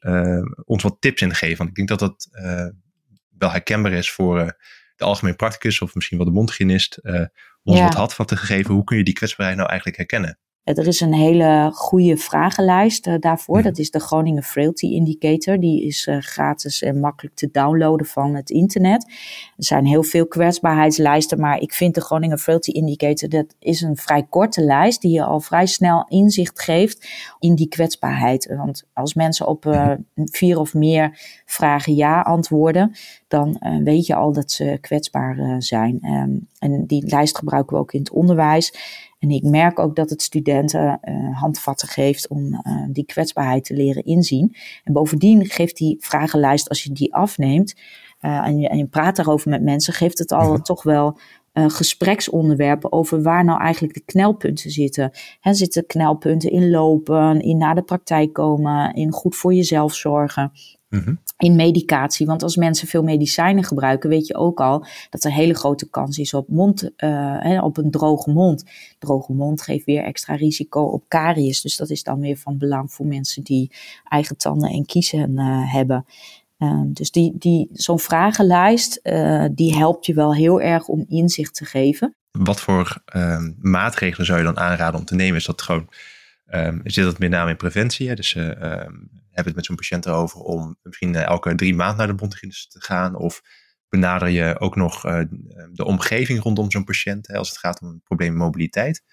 ons 0.66 0.84
wat 0.84 0.98
tips 1.00 1.22
in 1.22 1.36
geven? 1.36 1.58
Want 1.58 1.70
ik 1.70 1.76
denk 1.76 1.88
dat 1.88 2.00
dat 2.00 2.30
wel 3.38 3.52
herkenbaar 3.52 3.92
is 3.92 4.12
voor 4.12 4.56
de 5.02 5.08
algemeen 5.08 5.36
practicus 5.36 5.82
of 5.82 5.96
misschien 5.96 6.18
wel 6.18 6.28
de 6.28 6.34
mondhygiënist 6.34 7.00
uh, 7.02 7.26
ons 7.64 7.78
ja. 7.78 7.84
wat 7.84 7.94
had 7.94 8.14
van 8.14 8.26
te 8.26 8.36
geven. 8.38 8.74
Hoe 8.74 8.84
kun 8.84 8.98
je 8.98 9.04
die 9.04 9.14
kwetsbaarheid 9.14 9.58
nou 9.58 9.70
eigenlijk 9.70 10.00
herkennen? 10.00 10.40
Er 10.64 10.88
is 10.88 11.02
een 11.02 11.14
hele 11.14 11.72
goede 11.74 12.18
vragenlijst 12.18 13.08
uh, 13.08 13.16
daarvoor. 13.20 13.58
Mm. 13.58 13.64
Dat 13.64 13.78
is 13.78 13.92
de 13.92 14.00
Groningen 14.00 14.44
Frailty 14.44 14.86
Indicator. 14.86 15.60
Die 15.60 15.86
is 15.86 16.08
uh, 16.08 16.18
gratis 16.20 16.82
en 16.82 17.00
makkelijk 17.00 17.36
te 17.36 17.50
downloaden 17.52 18.06
van 18.06 18.36
het 18.36 18.50
internet. 18.50 19.04
Er 19.58 19.64
zijn 19.64 19.86
heel 19.86 20.04
veel 20.04 20.28
kwetsbaarheidslijsten, 20.28 21.40
maar 21.40 21.60
ik 21.60 21.74
vind 21.74 21.96
de 21.96 22.02
Groningen 22.02 22.40
Frailty 22.40 22.72
Indicator, 22.72 23.30
dat 23.30 23.56
is 23.60 23.82
een 23.82 23.98
vrij 23.98 24.24
korte 24.30 24.62
lijst 24.62 25.02
die 25.02 25.12
je 25.12 25.24
al 25.24 25.40
vrij 25.40 25.66
snel 25.66 26.06
inzicht 26.08 26.62
geeft 26.62 27.08
in 27.40 27.56
die 27.56 27.68
kwetsbaarheid. 27.68 28.54
Want 28.58 28.84
als 28.94 29.14
mensen 29.14 29.48
op 29.48 29.66
uh, 29.66 29.92
vier 30.16 30.60
of 30.60 30.74
meer 30.74 31.20
vragen 31.46 31.96
ja 31.96 32.22
antwoorden, 32.22 32.96
dan 33.28 33.82
weet 33.84 34.06
je 34.06 34.16
al 34.16 34.32
dat 34.32 34.52
ze 34.52 34.78
kwetsbaar 34.82 35.56
zijn. 35.62 36.00
Um, 36.04 36.48
en 36.60 36.86
die 36.86 37.08
lijst 37.08 37.38
gebruiken 37.38 37.76
we 37.76 37.82
ook 37.82 37.94
in 37.94 38.00
het 38.00 38.12
onderwijs. 38.12 38.74
En 39.22 39.30
ik 39.30 39.44
merk 39.44 39.80
ook 39.80 39.96
dat 39.96 40.10
het 40.10 40.22
studenten 40.22 41.00
uh, 41.04 41.40
handvatten 41.40 41.88
geeft 41.88 42.28
om 42.28 42.44
uh, 42.44 42.86
die 42.90 43.06
kwetsbaarheid 43.06 43.66
te 43.66 43.74
leren 43.74 44.04
inzien. 44.04 44.56
En 44.84 44.94
bovendien 44.94 45.46
geeft 45.46 45.78
die 45.78 45.98
vragenlijst, 46.00 46.70
als 46.70 46.84
je 46.84 46.92
die 46.92 47.14
afneemt 47.14 47.76
uh, 48.22 48.48
en, 48.48 48.60
je, 48.60 48.70
en 48.70 48.78
je 48.78 48.88
praat 48.88 49.16
daarover 49.16 49.50
met 49.50 49.62
mensen, 49.62 49.94
geeft 49.94 50.18
het 50.18 50.32
al 50.32 50.52
mhm. 50.52 50.62
toch 50.62 50.84
wel 50.84 51.18
gespreksonderwerpen 51.54 52.92
over 52.92 53.22
waar 53.22 53.44
nou 53.44 53.62
eigenlijk 53.62 53.94
de 53.94 54.04
knelpunten 54.06 54.72
zitten. 54.72 55.12
He, 55.40 55.54
zitten 55.54 55.86
knelpunten 55.86 56.52
in 56.52 56.70
lopen, 56.70 57.42
in 57.42 57.58
naar 57.58 57.76
de 57.76 57.82
praktijk 57.82 58.34
komen, 58.34 58.94
in 58.94 59.12
goed 59.12 59.36
voor 59.36 59.54
jezelf 59.54 59.94
zorgen. 59.94 60.52
Mm 60.92 61.20
in 61.42 61.56
medicatie. 61.56 62.26
Want 62.26 62.44
als 62.44 62.56
mensen 62.56 62.88
veel 62.88 63.04
medicijnen 63.04 63.64
gebruiken, 63.64 64.10
weet 64.10 64.28
je 64.28 64.36
ook 64.36 64.60
al 64.60 64.86
dat 65.10 65.24
er 65.24 65.32
hele 65.32 65.54
grote 65.54 65.90
kans 65.90 66.18
is 66.18 66.34
op, 66.34 66.48
mond, 66.48 66.90
uh, 66.98 67.64
op 67.64 67.78
een 67.78 67.92
droge 67.92 68.32
mond. 68.32 68.66
Droge 69.00 69.34
mond 69.34 69.62
geeft 69.62 69.86
weer 69.86 70.04
extra 70.04 70.36
risico 70.36 70.82
op 70.82 71.04
karies. 71.08 71.62
Dus 71.62 71.78
dat 71.78 71.90
is 71.90 72.04
dan 72.04 72.20
weer 72.20 72.38
van 72.38 72.58
belang 72.58 72.94
voor 72.94 73.06
mensen 73.06 73.44
die 73.44 73.72
eigen 74.10 74.38
tanden 74.38 74.70
en 74.70 74.86
kiezen 74.86 75.32
uh, 75.32 75.74
hebben. 75.74 76.06
Uh, 76.60 76.82
dus 76.86 77.12
die, 77.12 77.34
die, 77.38 77.70
zo'n 77.74 78.00
vragenlijst, 78.00 79.00
uh, 79.04 79.46
die 79.52 79.76
helpt 79.76 80.06
je 80.06 80.14
wel 80.14 80.36
heel 80.36 80.62
erg 80.62 80.88
om 80.88 81.06
inzicht 81.08 81.56
te 81.56 81.66
geven. 81.66 82.16
Wat 82.32 82.62
voor 82.62 83.02
ehm, 83.06 83.52
maatregelen 83.60 84.26
zou 84.26 84.38
je 84.38 84.46
dan 84.46 84.60
aanraden 84.60 85.00
om 85.00 85.06
te 85.06 85.16
nemen? 85.16 85.38
Is 85.38 85.46
dat 85.46 85.62
gewoon, 85.62 85.88
zit 86.84 87.04
dat 87.04 87.20
met 87.20 87.30
name 87.30 87.50
in 87.50 87.58
preventie? 87.58 88.08
Hè? 88.08 88.16
Dus 88.16 88.38
heb 89.32 89.46
het 89.46 89.56
met 89.56 89.66
zo'n 89.66 89.76
patiënt 89.76 90.06
erover 90.06 90.40
om 90.40 90.78
misschien 90.84 91.16
eh, 91.16 91.26
elke 91.26 91.56
drie 91.56 91.76
maanden 91.76 91.98
naar 91.98 92.08
de 92.08 92.22
mondhygiënist 92.22 92.72
te 92.72 92.82
gaan? 92.82 93.16
Of 93.16 93.42
benader 93.90 94.30
je 94.30 94.60
ook 94.60 94.76
nog 94.76 95.06
uh, 95.06 95.20
de 95.72 95.86
omgeving 95.86 96.42
rondom 96.42 96.72
zo'n 96.72 96.84
patiënt 96.84 97.28
hè, 97.28 97.38
als 97.38 97.50
het 97.50 97.58
gaat 97.58 97.82
om 97.82 97.88
een 97.88 98.02
probleem 98.04 98.36
mobiliteit? 98.36 99.04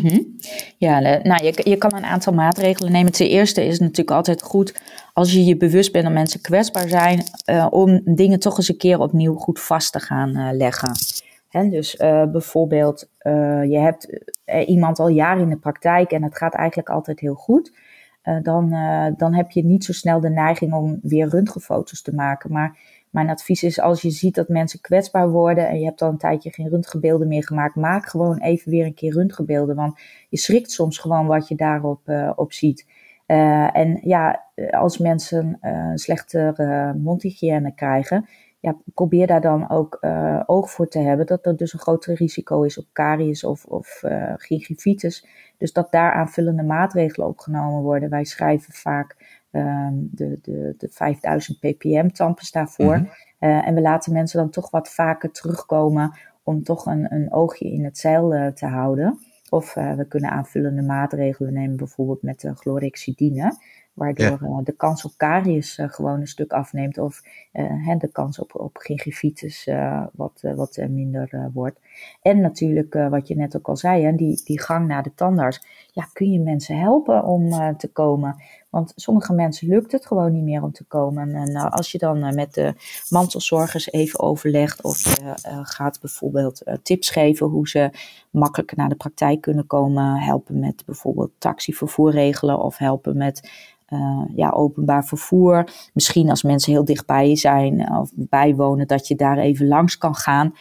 -hmm. 0.00 0.36
Ja, 0.78 0.98
nou, 1.22 1.44
je, 1.44 1.60
je 1.70 1.76
kan 1.76 1.94
een 1.94 2.04
aantal 2.04 2.32
maatregelen 2.32 2.92
nemen. 2.92 3.12
Ten 3.12 3.28
eerste 3.28 3.64
is 3.64 3.72
het 3.72 3.80
natuurlijk 3.80 4.16
altijd 4.16 4.42
goed 4.42 4.74
als 5.12 5.32
je 5.32 5.44
je 5.44 5.56
bewust 5.56 5.92
bent 5.92 6.04
dat 6.04 6.12
mensen 6.12 6.40
kwetsbaar 6.40 6.88
zijn, 6.88 7.22
om 7.70 8.02
dingen 8.04 8.38
toch 8.38 8.56
eens 8.56 8.68
een 8.68 8.76
keer 8.76 8.98
opnieuw 8.98 9.34
goed 9.34 9.60
vast 9.60 9.92
te 9.92 10.00
gaan 10.00 10.56
leggen. 10.56 10.92
Hè, 11.48 11.68
dus 11.68 11.96
bijvoorbeeld, 12.32 13.08
je 13.68 13.78
hebt 13.78 14.30
iemand 14.66 14.98
al 14.98 15.08
jaren 15.08 15.42
in 15.42 15.48
de 15.48 15.56
praktijk 15.56 16.10
en 16.10 16.22
het 16.22 16.36
gaat 16.36 16.54
eigenlijk 16.54 16.88
altijd 16.88 17.20
heel 17.20 17.34
goed. 17.34 17.72
Uh, 18.24 18.36
dan, 18.42 18.72
uh, 18.72 19.06
dan 19.16 19.34
heb 19.34 19.50
je 19.50 19.64
niet 19.64 19.84
zo 19.84 19.92
snel 19.92 20.20
de 20.20 20.30
neiging 20.30 20.72
om 20.72 20.98
weer 21.02 21.28
röntgenfoto's 21.28 22.02
te 22.02 22.14
maken. 22.14 22.52
Maar 22.52 22.78
mijn 23.10 23.30
advies 23.30 23.62
is 23.62 23.80
als 23.80 24.02
je 24.02 24.10
ziet 24.10 24.34
dat 24.34 24.48
mensen 24.48 24.80
kwetsbaar 24.80 25.30
worden 25.30 25.68
en 25.68 25.78
je 25.78 25.84
hebt 25.84 26.02
al 26.02 26.08
een 26.08 26.18
tijdje 26.18 26.50
geen 26.50 26.68
röntgenbeelden 26.68 27.28
meer 27.28 27.44
gemaakt, 27.44 27.74
maak 27.74 28.06
gewoon 28.06 28.38
even 28.38 28.70
weer 28.70 28.86
een 28.86 28.94
keer 28.94 29.12
röntgenbeelden. 29.12 29.76
Want 29.76 30.00
je 30.28 30.38
schrikt 30.38 30.70
soms 30.70 30.98
gewoon 30.98 31.26
wat 31.26 31.48
je 31.48 31.54
daarop 31.54 32.00
uh, 32.06 32.32
op 32.36 32.52
ziet. 32.52 32.86
en 33.26 34.00
ja, 34.02 34.44
als 34.70 34.98
mensen 34.98 35.58
slechte 35.94 36.94
mondhygiëne 36.98 37.74
krijgen, 37.74 38.28
ja, 38.64 38.76
probeer 38.94 39.26
daar 39.26 39.40
dan 39.40 39.70
ook 39.70 39.98
uh, 40.00 40.42
oog 40.46 40.70
voor 40.70 40.88
te 40.88 40.98
hebben 40.98 41.26
dat 41.26 41.46
er 41.46 41.56
dus 41.56 41.72
een 41.72 41.78
groter 41.78 42.14
risico 42.14 42.62
is 42.62 42.78
op 42.78 42.86
caries 42.92 43.44
of, 43.44 43.64
of 43.64 44.02
uh, 44.02 44.32
gingivitis. 44.36 45.26
Dus 45.58 45.72
dat 45.72 45.92
daar 45.92 46.12
aanvullende 46.12 46.62
maatregelen 46.62 47.28
opgenomen 47.28 47.82
worden. 47.82 48.10
Wij 48.10 48.24
schrijven 48.24 48.72
vaak 48.72 49.40
um, 49.50 50.08
de, 50.12 50.38
de, 50.42 50.74
de 50.78 50.88
5000 50.90 51.58
ppm 51.60 52.08
tandpasta 52.08 52.66
voor. 52.66 52.96
Mm 52.96 53.08
en 53.38 53.74
we 53.74 53.80
laten 53.80 54.12
mensen 54.12 54.38
dan 54.38 54.50
toch 54.50 54.70
wat 54.70 54.88
vaker 54.88 55.30
terugkomen 55.30 56.16
om 56.42 56.62
toch 56.62 56.86
een, 56.86 57.14
een 57.14 57.32
oogje 57.32 57.72
in 57.72 57.84
het 57.84 57.98
zeil 57.98 58.52
te 58.54 58.66
houden. 58.66 59.18
Of 59.50 59.74
we 59.74 60.06
kunnen 60.08 60.30
aanvullende 60.30 60.82
maatregelen 60.82 61.52
nemen, 61.52 61.76
bijvoorbeeld 61.76 62.22
met 62.22 62.40
de 62.40 62.54
chlorhexidine 62.54 63.56
waardoor 63.94 64.26
ja. 64.26 64.38
uh, 64.40 64.58
de 64.64 64.72
kans 64.72 65.04
op 65.04 65.12
caries 65.16 65.78
uh, 65.78 65.88
gewoon 65.88 66.20
een 66.20 66.26
stuk 66.26 66.52
afneemt 66.52 66.98
of 66.98 67.22
uh, 67.52 67.98
de 67.98 68.08
kans 68.12 68.38
op, 68.38 68.54
op 68.54 68.76
gingivitis 68.76 69.70
wat, 70.12 70.40
wat 70.56 70.76
minder 70.90 71.50
wordt. 71.52 71.80
En 72.22 72.40
natuurlijk, 72.40 72.94
wat 72.94 73.28
je 73.28 73.36
net 73.36 73.56
ook 73.56 73.68
al 73.68 73.76
zei, 73.76 74.04
hè, 74.04 74.14
die, 74.14 74.42
die 74.44 74.60
gang 74.60 74.86
naar 74.86 75.02
de 75.02 75.14
tandarts. 75.14 75.83
Ja, 75.96 76.08
kun 76.12 76.30
je 76.30 76.40
mensen 76.40 76.78
helpen 76.78 77.24
om 77.24 77.76
te 77.76 77.88
komen? 77.92 78.42
Want 78.70 78.92
sommige 78.96 79.32
mensen 79.32 79.68
lukt 79.68 79.92
het 79.92 80.06
gewoon 80.06 80.32
niet 80.32 80.42
meer 80.42 80.62
om 80.62 80.72
te 80.72 80.84
komen. 80.84 81.34
En 81.34 81.56
als 81.56 81.92
je 81.92 81.98
dan 81.98 82.34
met 82.34 82.54
de 82.54 82.74
mantelzorgers 83.08 83.92
even 83.92 84.20
overlegt 84.20 84.82
of 84.82 85.18
gaat 85.62 86.00
bijvoorbeeld 86.00 86.62
tips 86.82 87.10
geven 87.10 87.46
hoe 87.46 87.68
ze 87.68 87.90
makkelijker 88.30 88.76
naar 88.76 88.88
de 88.88 88.94
praktijk 88.94 89.40
kunnen 89.40 89.66
komen, 89.66 90.16
helpen 90.16 90.58
met 90.58 90.82
bijvoorbeeld 90.86 91.30
taxivervoer 91.38 92.10
regelen 92.10 92.62
of 92.62 92.78
helpen 92.78 93.16
met 93.16 93.50
ja, 94.34 94.50
openbaar 94.50 95.04
vervoer. 95.04 95.68
Misschien 95.92 96.30
als 96.30 96.42
mensen 96.42 96.72
heel 96.72 96.84
dichtbij 96.84 97.36
zijn 97.36 97.96
of 97.98 98.10
bijwonen, 98.14 98.86
dat 98.86 99.08
je 99.08 99.14
daar 99.14 99.38
even 99.38 99.66
langs 99.68 99.98
kan 99.98 100.14
gaan. 100.14 100.54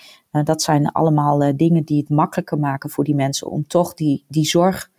Dat 0.43 0.61
zijn 0.61 0.91
allemaal 0.91 1.55
dingen 1.55 1.83
die 1.83 1.99
het 1.99 2.09
makkelijker 2.09 2.59
maken 2.59 2.89
voor 2.89 3.03
die 3.03 3.15
mensen 3.15 3.49
om 3.49 3.67
toch 3.67 3.93
die, 3.93 4.25
die 4.27 4.45
zorg 4.45 4.91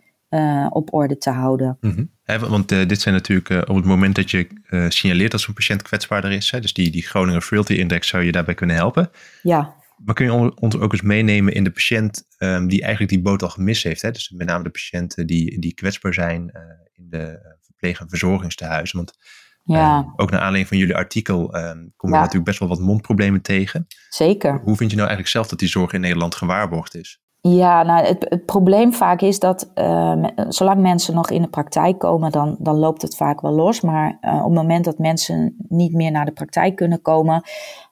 op 0.69 0.93
orde 0.93 1.17
te 1.17 1.29
houden. 1.29 1.77
Mm 1.81 2.09
-hmm. 2.25 2.49
want 2.49 2.69
dit 2.69 3.01
zijn 3.01 3.15
natuurlijk 3.15 3.69
op 3.69 3.75
het 3.75 3.85
moment 3.85 4.15
dat 4.15 4.31
je 4.31 4.47
signaleert 4.89 5.31
dat 5.31 5.41
zo'n 5.41 5.53
patiënt 5.53 5.81
kwetsbaarder 5.81 6.31
is. 6.31 6.51
Hè, 6.51 6.59
dus 6.59 6.73
die, 6.73 6.91
die 6.91 7.03
Groninger 7.03 7.41
Frailty 7.41 7.73
Index 7.73 8.07
zou 8.07 8.23
je 8.23 8.31
daarbij 8.31 8.53
kunnen 8.53 8.75
helpen. 8.75 9.09
Ja. 9.41 9.75
Maar 10.05 10.15
kun 10.15 10.25
je 10.25 10.55
ons 10.55 10.77
ook 10.77 10.91
eens 10.91 11.01
meenemen 11.01 11.53
in 11.53 11.63
de 11.63 11.71
patiënt 11.71 12.27
um, 12.37 12.67
die 12.67 12.81
eigenlijk 12.81 13.11
die 13.11 13.21
boot 13.21 13.43
al 13.43 13.49
gemist 13.49 13.83
heeft? 13.83 14.01
Hè? 14.01 14.11
Dus 14.11 14.29
met 14.29 14.47
name 14.47 14.63
de 14.63 14.69
patiënten 14.69 15.27
die, 15.27 15.59
die 15.59 15.73
kwetsbaar 15.73 16.13
zijn 16.13 16.51
in 16.93 17.05
de 17.09 17.55
verpleeg- 17.61 17.99
en 17.99 18.09
verzorgingstehuizen. 18.09 18.97
Want 18.97 19.13
ja. 19.65 19.99
Uh, 19.99 20.13
ook 20.15 20.31
naar 20.31 20.39
aanleiding 20.39 20.67
van 20.67 20.77
jullie 20.77 20.95
artikel 20.95 21.55
uh, 21.55 21.71
kom 21.95 22.09
je 22.09 22.15
ja. 22.15 22.21
natuurlijk 22.21 22.45
best 22.45 22.59
wel 22.59 22.69
wat 22.69 22.79
mondproblemen 22.79 23.41
tegen. 23.41 23.87
Zeker. 24.09 24.59
Hoe 24.63 24.75
vind 24.75 24.89
je 24.89 24.95
nou 24.95 25.07
eigenlijk 25.07 25.27
zelf 25.27 25.47
dat 25.47 25.59
die 25.59 25.67
zorg 25.67 25.93
in 25.93 26.01
Nederland 26.01 26.35
gewaarborgd 26.35 26.95
is? 26.95 27.21
Ja, 27.47 27.83
nou, 27.83 28.05
het, 28.05 28.45
probleem 28.45 28.93
vaak 28.93 29.21
is 29.21 29.39
dat 29.39 29.71
uh, 29.75 30.23
zolang 30.49 30.81
mensen 30.81 31.13
nog 31.13 31.29
in 31.29 31.41
de 31.41 31.47
praktijk 31.47 31.99
komen, 31.99 32.31
dan, 32.31 32.55
dan 32.59 32.75
loopt 32.75 33.01
het 33.01 33.15
vaak 33.15 33.41
wel 33.41 33.51
los. 33.51 33.81
Maar 33.81 34.17
uh, 34.21 34.35
op 34.35 34.43
het 34.43 34.53
moment 34.53 34.85
dat 34.85 34.97
mensen 34.97 35.55
niet 35.69 35.93
meer 35.93 36.11
naar 36.11 36.25
de 36.25 36.31
praktijk 36.31 36.75
kunnen 36.75 37.01
komen, 37.01 37.43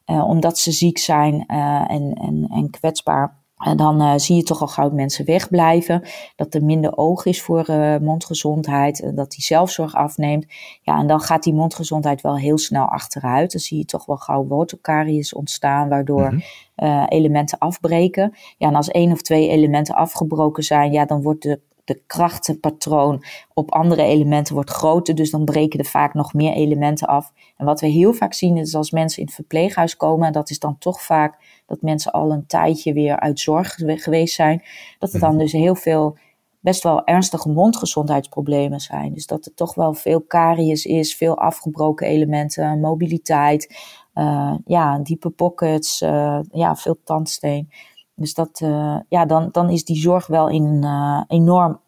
uh, 0.05 0.27
omdat 0.27 0.57
ze 0.57 0.71
ziek 0.71 0.97
zijn 0.97 1.45
en, 1.87 2.13
en, 2.13 2.47
en 2.49 2.69
kwetsbaar, 2.69 3.42
en 3.63 3.77
dan 3.77 4.01
uh, 4.01 4.13
zie 4.15 4.35
je 4.35 4.43
toch 4.43 4.61
al 4.61 4.67
gauw 4.67 4.89
mensen 4.89 5.25
wegblijven. 5.25 6.03
Dat 6.35 6.53
er 6.53 6.63
minder 6.63 6.97
oog 6.97 7.25
is 7.25 7.41
voor 7.41 7.69
uh, 7.69 7.97
mondgezondheid. 7.97 9.11
dat 9.15 9.31
die 9.31 9.43
zelfzorg 9.43 9.95
afneemt. 9.95 10.45
Ja, 10.81 10.99
en 10.99 11.07
dan 11.07 11.19
gaat 11.19 11.43
die 11.43 11.53
mondgezondheid 11.53 12.21
wel 12.21 12.37
heel 12.37 12.57
snel 12.57 12.85
achteruit. 12.85 13.51
Dan 13.51 13.61
zie 13.61 13.77
je 13.77 13.85
toch 13.85 14.05
wel 14.05 14.17
gauw 14.17 14.45
wortelkaries 14.45 15.33
ontstaan. 15.33 15.89
Waardoor 15.89 16.33
mm 16.33 16.41
-hmm. 16.75 16.87
uh, 16.87 17.05
elementen 17.07 17.57
afbreken. 17.57 18.33
Ja, 18.57 18.67
en 18.67 18.75
als 18.75 18.89
één 18.89 19.11
of 19.11 19.21
twee 19.21 19.49
elementen 19.49 19.95
afgebroken 19.95 20.63
zijn. 20.63 20.91
Ja, 20.91 21.05
dan 21.05 21.21
wordt 21.21 21.43
de 21.43 21.59
de 21.83 22.01
krachtenpatroon 22.07 23.23
op 23.53 23.71
andere 23.71 24.03
elementen 24.03 24.53
wordt 24.53 24.69
groter. 24.69 25.15
Dus 25.15 25.31
dan 25.31 25.45
breken 25.45 25.79
er 25.79 25.85
vaak 25.85 26.13
nog 26.13 26.33
meer 26.33 26.53
elementen 26.53 27.07
af. 27.07 27.31
En 27.57 27.65
wat 27.65 27.81
we 27.81 27.87
heel 27.87 28.13
vaak 28.13 28.33
zien 28.33 28.57
is 28.57 28.75
als 28.75 28.91
mensen 28.91 29.19
in 29.19 29.25
het 29.25 29.35
verpleeghuis 29.35 29.97
komen, 29.97 30.27
en 30.27 30.33
dat 30.33 30.49
is 30.49 30.59
dan 30.59 30.77
toch 30.77 31.01
vaak 31.01 31.61
dat 31.65 31.81
mensen 31.81 32.11
al 32.11 32.31
een 32.31 32.47
tijdje 32.47 32.93
weer 32.93 33.19
uit 33.19 33.39
zorg 33.39 33.75
geweest 33.75 34.35
zijn, 34.35 34.63
dat 34.99 35.13
er 35.13 35.19
dan 35.19 35.37
dus 35.37 35.51
heel 35.51 35.75
veel 35.75 36.17
best 36.59 36.83
wel 36.83 37.05
ernstige 37.05 37.49
mondgezondheidsproblemen 37.49 38.79
zijn. 38.79 39.13
Dus 39.13 39.25
dat 39.25 39.45
er 39.45 39.53
toch 39.53 39.75
wel 39.75 39.93
veel 39.93 40.21
karies 40.21 40.85
is, 40.85 41.15
veel 41.15 41.37
afgebroken 41.37 42.07
elementen, 42.07 42.79
mobiliteit, 42.79 43.75
uh, 44.15 44.55
ja, 44.65 44.99
diepe 44.99 45.29
pockets, 45.29 46.01
uh, 46.01 46.39
ja, 46.51 46.75
veel 46.75 46.97
tandsteen. 47.03 47.69
Dus 48.15 48.33
dat, 48.33 48.59
uh, 48.63 48.99
ja, 49.09 49.25
dan, 49.25 49.49
dan 49.51 49.69
is 49.69 49.83
die 49.85 49.97
zorg 49.97 50.27
wel 50.27 50.49
in, 50.49 50.85
enorm 51.27 51.81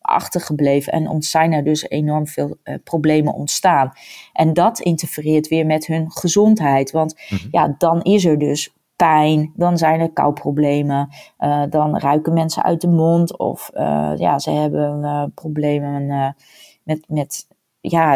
achtergebleven 0.00 0.92
en 0.92 1.22
zijn 1.22 1.52
er 1.52 1.64
dus 1.64 1.88
enorm 1.88 2.26
veel 2.26 2.56
problemen 2.84 3.34
ontstaan. 3.34 3.92
En 4.32 4.52
dat 4.52 4.80
interfereert 4.80 5.48
weer 5.48 5.66
met 5.66 5.86
hun 5.86 6.10
gezondheid, 6.10 6.90
want 6.90 7.14
mm 7.28 7.38
-hmm. 7.38 7.48
ja, 7.50 7.74
dan 7.78 8.02
is 8.02 8.24
er 8.24 8.38
dus 8.38 8.72
pijn, 8.96 9.52
dan 9.56 9.78
zijn 9.78 10.00
er 10.00 10.12
kouproblemen, 10.12 11.08
uh, 11.38 11.62
dan 11.70 11.98
ruiken 11.98 12.32
mensen 12.32 12.62
uit 12.62 12.80
de 12.80 12.88
mond 12.88 13.38
of 13.38 13.70
uh, 13.74 14.12
ja, 14.16 14.38
ze 14.38 14.50
hebben 14.50 15.00
uh, 15.02 15.24
problemen 15.34 16.06
met, 16.82 17.04
met 17.08 17.46
ja, 17.80 18.14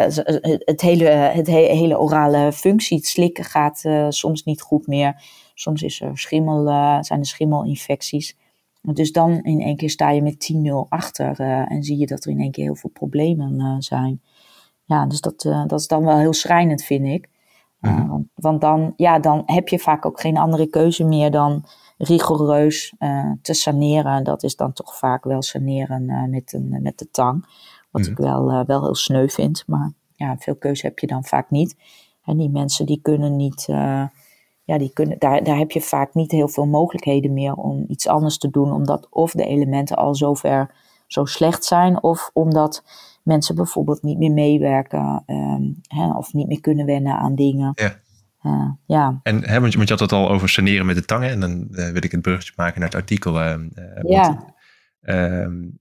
het 0.59 0.81
hele, 0.81 1.09
het 1.09 1.47
hele 1.47 1.99
orale 1.99 2.51
functie. 2.51 2.97
Het 2.97 3.05
slikken 3.05 3.43
gaat 3.43 3.83
soms 4.09 4.43
niet 4.43 4.61
goed 4.61 4.87
meer. 4.87 5.23
Soms 5.59 5.81
is 5.81 6.01
er 6.01 6.17
schimmel, 6.17 6.65
zijn 7.03 7.19
er 7.19 7.25
schimmelinfecties. 7.25 8.37
Dus 8.81 9.11
dan 9.11 9.43
in 9.43 9.61
één 9.61 9.75
keer 9.75 9.89
sta 9.89 10.09
je 10.09 10.21
met 10.21 10.53
10-0 10.53 10.89
achter 10.89 11.39
en 11.39 11.83
zie 11.83 11.97
je 11.97 12.07
dat 12.07 12.25
er 12.25 12.31
in 12.31 12.39
één 12.39 12.51
keer 12.51 12.63
heel 12.63 12.75
veel 12.75 12.89
problemen 12.89 13.81
zijn. 13.81 14.21
Ja, 14.85 15.05
dus 15.05 15.21
dat, 15.21 15.41
dat 15.41 15.79
is 15.79 15.87
dan 15.87 16.03
wel 16.03 16.17
heel 16.17 16.33
schrijnend, 16.33 16.83
vind 16.83 17.05
ik. 17.05 17.29
Uh, 17.81 18.09
want, 18.09 18.27
want, 18.35 18.61
dan, 18.61 18.93
ja, 18.95 19.19
dan 19.19 19.43
heb 19.45 19.67
je 19.67 19.79
vaak 19.79 20.05
ook 20.05 20.19
geen 20.19 20.37
andere 20.37 20.67
keuze 20.67 21.03
meer 21.03 21.31
dan 21.31 21.65
rigoureus 21.97 22.93
te 23.41 23.53
saneren. 23.53 24.23
Dat 24.23 24.43
is 24.43 24.55
dan 24.55 24.73
toch 24.73 24.97
vaak 24.97 25.23
wel 25.23 25.41
saneren 25.41 26.29
met, 26.29 26.53
een, 26.53 26.81
met 26.81 26.97
de 26.97 27.09
tang. 27.09 27.45
Wat 27.91 28.01
mm. 28.01 28.11
ik 28.11 28.17
wel, 28.17 28.65
wel 28.65 28.83
heel 28.83 28.95
sneu 28.95 29.27
vind. 29.27 29.63
Maar 29.67 29.91
ja, 30.15 30.37
veel 30.37 30.55
keuze 30.55 30.85
heb 30.85 30.99
je 30.99 31.07
dan 31.07 31.23
vaak 31.23 31.49
niet. 31.49 31.75
En 32.23 32.37
die 32.37 32.49
mensen 32.49 32.85
die 32.85 32.99
kunnen 33.01 33.35
niet. 33.35 33.67
Ja, 34.67 34.77
die 34.77 34.91
kunnen, 34.93 35.19
daar, 35.19 35.43
daar 35.43 35.57
heb 35.57 35.71
je 35.71 35.81
vaak 35.81 36.13
niet 36.13 36.31
heel 36.31 36.47
veel 36.47 36.65
mogelijkheden 36.65 37.33
meer 37.33 37.53
om 37.53 37.85
iets 37.87 38.07
anders 38.07 38.37
te 38.37 38.49
doen. 38.49 38.71
Omdat 38.71 39.07
of 39.09 39.31
de 39.31 39.45
elementen 39.45 39.95
al 39.95 40.15
zover 40.15 40.75
zo 41.07 41.25
slecht 41.25 41.63
zijn. 41.63 42.03
Of 42.03 42.29
omdat 42.33 42.83
mensen 43.23 43.55
bijvoorbeeld 43.55 44.03
niet 44.03 44.17
meer 44.17 44.31
meewerken 44.31 45.23
um, 45.27 45.79
hè, 45.87 46.09
of 46.09 46.33
niet 46.33 46.47
meer 46.47 46.61
kunnen 46.61 46.85
wennen 46.85 47.17
aan 47.17 47.35
dingen. 47.35 47.71
Ja. 47.75 47.95
Uh, 48.43 48.71
ja. 48.85 49.19
En 49.23 49.43
hè, 49.43 49.59
want, 49.59 49.71
je, 49.71 49.77
want 49.77 49.89
je 49.89 49.95
had 49.95 50.09
het 50.09 50.19
al 50.19 50.29
over 50.29 50.49
saneren 50.49 50.85
met 50.85 50.95
de 50.95 51.05
tangen. 51.05 51.29
En 51.29 51.39
dan 51.39 51.67
uh, 51.71 51.89
wil 51.89 52.03
ik 52.03 52.11
het 52.11 52.21
bruggetje 52.21 52.53
maken 52.55 52.79
naar 52.79 52.89
het 52.89 52.97
artikel. 52.97 53.33
Uh, 53.33 53.55
ja. 54.01 54.53
Want, 55.01 55.73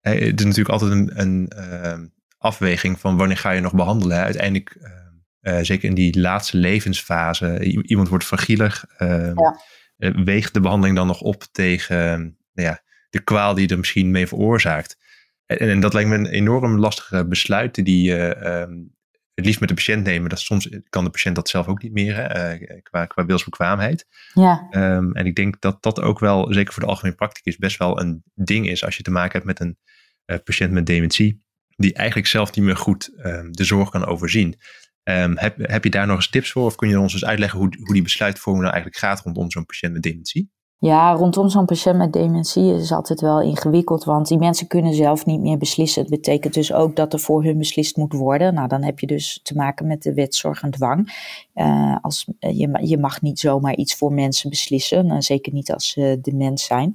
het 0.00 0.40
is 0.40 0.44
natuurlijk 0.44 0.68
altijd 0.68 0.90
een, 0.90 1.20
een 1.20 1.48
ehm, 1.48 2.06
afweging 2.38 3.00
van 3.00 3.16
wanneer 3.16 3.36
ga 3.36 3.50
je 3.50 3.60
nog 3.60 3.74
behandelen. 3.74 4.18
Uiteindelijk, 4.18 4.78
ehm, 5.44 5.64
zeker 5.64 5.88
in 5.88 5.94
die 5.94 6.20
laatste 6.20 6.56
levensfase, 6.56 7.60
iemand 7.82 8.08
wordt 8.08 8.24
fragielig. 8.24 8.84
Ja. 8.98 9.60
weegt 10.24 10.54
de 10.54 10.60
behandeling 10.60 10.96
dan 10.96 11.06
nog 11.06 11.20
op 11.20 11.44
tegen 11.52 12.36
nou 12.52 12.68
ja, 12.68 12.82
de 13.10 13.20
kwaal 13.20 13.54
die 13.54 13.68
er 13.68 13.78
misschien 13.78 14.10
mee 14.10 14.26
veroorzaakt? 14.26 14.96
En, 15.46 15.58
en, 15.58 15.80
dat 15.80 15.92
lijkt 15.92 16.08
me 16.08 16.16
een 16.16 16.26
enorm 16.26 16.78
lastige 16.78 17.26
besluit 17.26 17.84
die 17.84 18.02
je 18.02 18.36
uh, 18.42 18.76
het 19.34 19.44
liefst 19.44 19.60
met 19.60 19.68
de 19.68 19.74
patiënt 19.74 20.04
nemen. 20.04 20.28
Dat 20.28 20.40
soms 20.40 20.68
kan 20.88 21.04
de 21.04 21.10
patiënt 21.10 21.34
dat 21.34 21.48
zelf 21.48 21.66
ook 21.66 21.82
niet 21.82 21.92
meer, 21.92 22.16
hè, 22.16 22.56
qua, 22.82 23.06
qua 23.06 23.24
wilsbekwaamheid. 23.24 24.06
Ja. 24.34 24.66
Um, 24.70 25.12
en 25.12 25.26
ik 25.26 25.34
denk 25.34 25.60
dat 25.60 25.82
dat 25.82 26.00
ook 26.00 26.18
wel, 26.18 26.52
zeker 26.52 26.72
voor 26.72 26.82
de 26.82 26.88
algemene 26.88 27.16
practicus, 27.16 27.56
best 27.56 27.78
wel 27.78 28.00
een 28.00 28.22
ding 28.34 28.68
is 28.68 28.84
als 28.84 28.96
je 28.96 29.02
te 29.02 29.10
maken 29.10 29.32
hebt 29.32 29.44
met 29.44 29.60
een 29.60 29.78
uh, 30.26 30.36
patiënt 30.44 30.72
met 30.72 30.86
dementie, 30.86 31.42
die 31.76 31.94
eigenlijk 31.94 32.28
zelf 32.28 32.54
niet 32.54 32.64
meer 32.64 32.76
goed 32.76 33.10
um, 33.24 33.52
de 33.52 33.64
zorg 33.64 33.90
kan 33.90 34.04
overzien. 34.04 34.56
Um, 35.04 35.38
heb, 35.38 35.54
heb 35.58 35.84
je 35.84 35.90
daar 35.90 36.06
nog 36.06 36.16
eens 36.16 36.30
tips 36.30 36.52
voor? 36.52 36.64
Of 36.64 36.74
kun 36.74 36.88
je 36.88 37.00
ons 37.00 37.12
eens 37.12 37.24
uitleggen 37.24 37.58
hoe, 37.58 37.68
hoe 37.84 37.92
die 37.92 38.02
besluitvorming 38.02 38.62
nou 38.62 38.74
eigenlijk 38.74 39.04
gaat 39.04 39.20
rondom 39.20 39.50
zo'n 39.50 39.66
patiënt 39.66 39.92
met 39.92 40.02
dementie? 40.02 40.52
Ja, 40.78 41.12
rondom 41.12 41.48
zo'n 41.48 41.64
patiënt 41.64 41.96
met 41.96 42.12
dementie 42.12 42.74
is 42.74 42.92
altijd 42.92 43.20
wel 43.20 43.42
ingewikkeld, 43.42 44.04
want 44.04 44.28
die 44.28 44.38
mensen 44.38 44.66
kunnen 44.66 44.94
zelf 44.94 45.26
niet 45.26 45.40
meer 45.40 45.58
beslissen. 45.58 46.02
Het 46.02 46.10
betekent 46.10 46.54
dus 46.54 46.72
ook 46.72 46.96
dat 46.96 47.12
er 47.12 47.18
voor 47.18 47.44
hun 47.44 47.58
beslist 47.58 47.96
moet 47.96 48.12
worden. 48.12 48.54
Nou, 48.54 48.68
dan 48.68 48.82
heb 48.82 48.98
je 48.98 49.06
dus 49.06 49.40
te 49.42 49.54
maken 49.54 49.86
met 49.86 50.02
de 50.02 50.14
wet 50.14 50.34
zorg 50.34 50.62
en 50.62 50.70
dwang. 50.70 51.12
Uh, 51.54 51.96
als, 52.00 52.26
je, 52.38 52.78
je 52.82 52.98
mag 52.98 53.20
niet 53.20 53.38
zomaar 53.38 53.74
iets 53.74 53.94
voor 53.94 54.12
mensen 54.12 54.50
beslissen, 54.50 55.06
uh, 55.06 55.16
zeker 55.18 55.52
niet 55.52 55.72
als 55.72 55.88
ze 55.88 56.18
dement 56.22 56.60
zijn. 56.60 56.94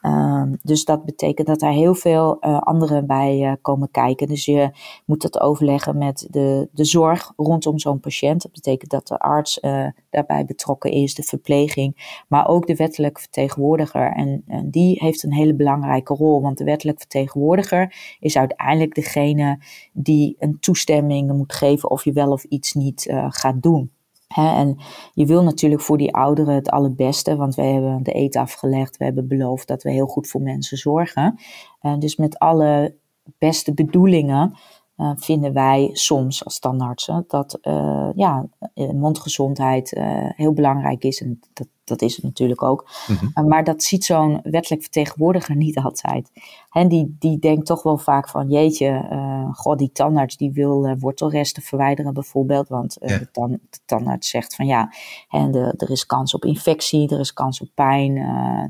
Ehm, 0.00 0.54
dus 0.62 0.84
dat 0.84 1.04
betekent 1.04 1.46
dat 1.46 1.62
er 1.62 1.70
heel 1.70 1.94
veel 1.94 2.36
uh, 2.40 2.58
anderen 2.58 3.06
bij 3.06 3.40
uh, 3.40 3.52
komen 3.62 3.90
kijken. 3.90 4.28
Dus 4.28 4.44
je 4.44 4.70
moet 5.04 5.22
dat 5.22 5.40
overleggen 5.40 5.98
met 5.98 6.26
de, 6.30 6.68
de 6.72 6.84
zorg 6.84 7.32
rondom 7.36 7.78
zo'n 7.78 8.00
patiënt. 8.00 8.42
Dat 8.42 8.52
betekent 8.52 8.90
dat 8.90 9.06
de 9.06 9.18
arts 9.18 9.58
uh, 9.62 9.86
daarbij 10.10 10.44
betrokken 10.44 10.90
is, 10.90 11.14
de 11.14 11.22
verpleging, 11.22 12.22
maar 12.28 12.48
ook 12.48 12.66
de 12.66 12.76
wettelijke 12.76 13.20
vertegenwoordiger. 13.20 14.12
En, 14.12 14.42
en, 14.46 14.70
die 14.70 14.96
heeft 15.00 15.22
een 15.22 15.32
hele 15.32 15.54
belangrijke 15.54 16.14
rol, 16.14 16.40
want 16.42 16.58
de 16.58 16.64
wettelijke 16.64 17.00
vertegenwoordiger 17.00 18.16
is 18.20 18.36
uiteindelijk 18.36 18.94
degene 18.94 19.58
die 19.92 20.36
een 20.38 20.60
toestemming 20.60 21.32
moet 21.32 21.52
geven 21.52 21.90
of 21.90 22.04
je 22.04 22.12
wel 22.12 22.32
of 22.32 22.44
iets 22.44 22.74
niet 22.74 23.12
gaat 23.28 23.62
doen 23.62 23.90
en 24.36 24.76
je 25.12 25.26
wil 25.26 25.42
natuurlijk 25.42 25.80
voor 25.80 25.98
die 25.98 26.14
ouderen 26.14 26.54
het 26.54 26.70
allerbeste, 26.70 27.36
want 27.36 27.54
we 27.54 27.62
hebben 27.62 28.02
de 28.02 28.16
eet 28.16 28.36
afgelegd. 28.36 28.96
We 28.96 29.04
hebben 29.04 29.28
beloofd 29.28 29.68
dat 29.68 29.82
we 29.82 29.90
heel 29.90 30.06
goed 30.06 30.28
voor 30.28 30.42
mensen 30.42 30.76
zorgen. 30.76 31.38
Uh, 31.82 31.98
dus 31.98 32.16
met 32.16 32.38
alle 32.38 32.94
beste 33.38 33.74
bedoelingen 33.74 34.56
uh, 34.96 35.12
vinden 35.16 35.52
wij 35.52 35.90
soms 35.92 36.44
als 36.44 36.58
tandartsen 36.58 37.24
dat 37.28 37.58
uh, 37.62 38.08
ja, 38.14 38.48
mondgezondheid 38.74 39.90
heel 40.36 40.52
belangrijk 40.52 41.04
is. 41.04 41.20
En 41.20 41.40
dat 41.52 41.68
dat 41.88 42.02
is 42.02 42.14
het 42.14 42.24
natuurlijk 42.24 42.62
ook. 42.62 42.90
Mhm. 43.06 43.46
maar 43.48 43.64
dat 43.64 43.82
ziet 43.82 44.04
zo'n 44.04 44.40
wettelijk 44.42 44.82
vertegenwoordiger 44.82 45.56
niet 45.56 45.78
altijd. 45.78 46.30
En 46.78 46.88
die, 46.88 47.16
die 47.18 47.38
denkt 47.38 47.66
toch 47.66 47.82
wel 47.82 47.98
vaak 47.98 48.28
van, 48.28 48.48
jeetje, 48.48 49.08
uh, 49.12 49.54
god, 49.54 49.78
die 49.78 49.92
tandarts 49.92 50.36
die 50.36 50.52
wil 50.52 50.86
uh, 50.86 50.92
wortelresten 50.98 51.62
verwijderen 51.62 52.14
bijvoorbeeld. 52.14 52.68
Want 52.68 52.96
uh, 53.00 53.18
de, 53.18 53.30
tan 53.30 53.50
de, 53.50 53.78
tandarts 53.84 54.30
zegt 54.30 54.54
van 54.54 54.66
ja, 54.66 54.92
en 55.28 55.50
de, 55.50 55.74
er 55.76 55.90
is 55.90 56.06
kans 56.06 56.34
op 56.34 56.44
infectie, 56.44 57.08
er 57.08 57.20
is 57.20 57.32
kans 57.32 57.60
op 57.60 57.68
pijn, 57.74 58.16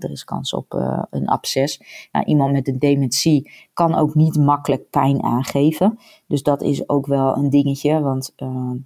er 0.00 0.10
is 0.10 0.24
kans 0.24 0.54
op 0.54 0.72
een 1.10 1.28
absces. 1.28 1.80
Nou, 2.12 2.24
iemand 2.24 2.52
met 2.52 2.68
een 2.68 2.78
dementie 2.78 3.50
kan 3.72 3.94
ook 3.94 4.14
niet 4.14 4.36
makkelijk 4.36 4.90
pijn 4.90 5.22
aangeven. 5.22 5.98
Dus 6.26 6.42
dat 6.42 6.62
is 6.62 6.88
ook 6.88 7.06
wel 7.06 7.36
een 7.36 7.50
dingetje. 7.50 8.00
Want 8.00 8.34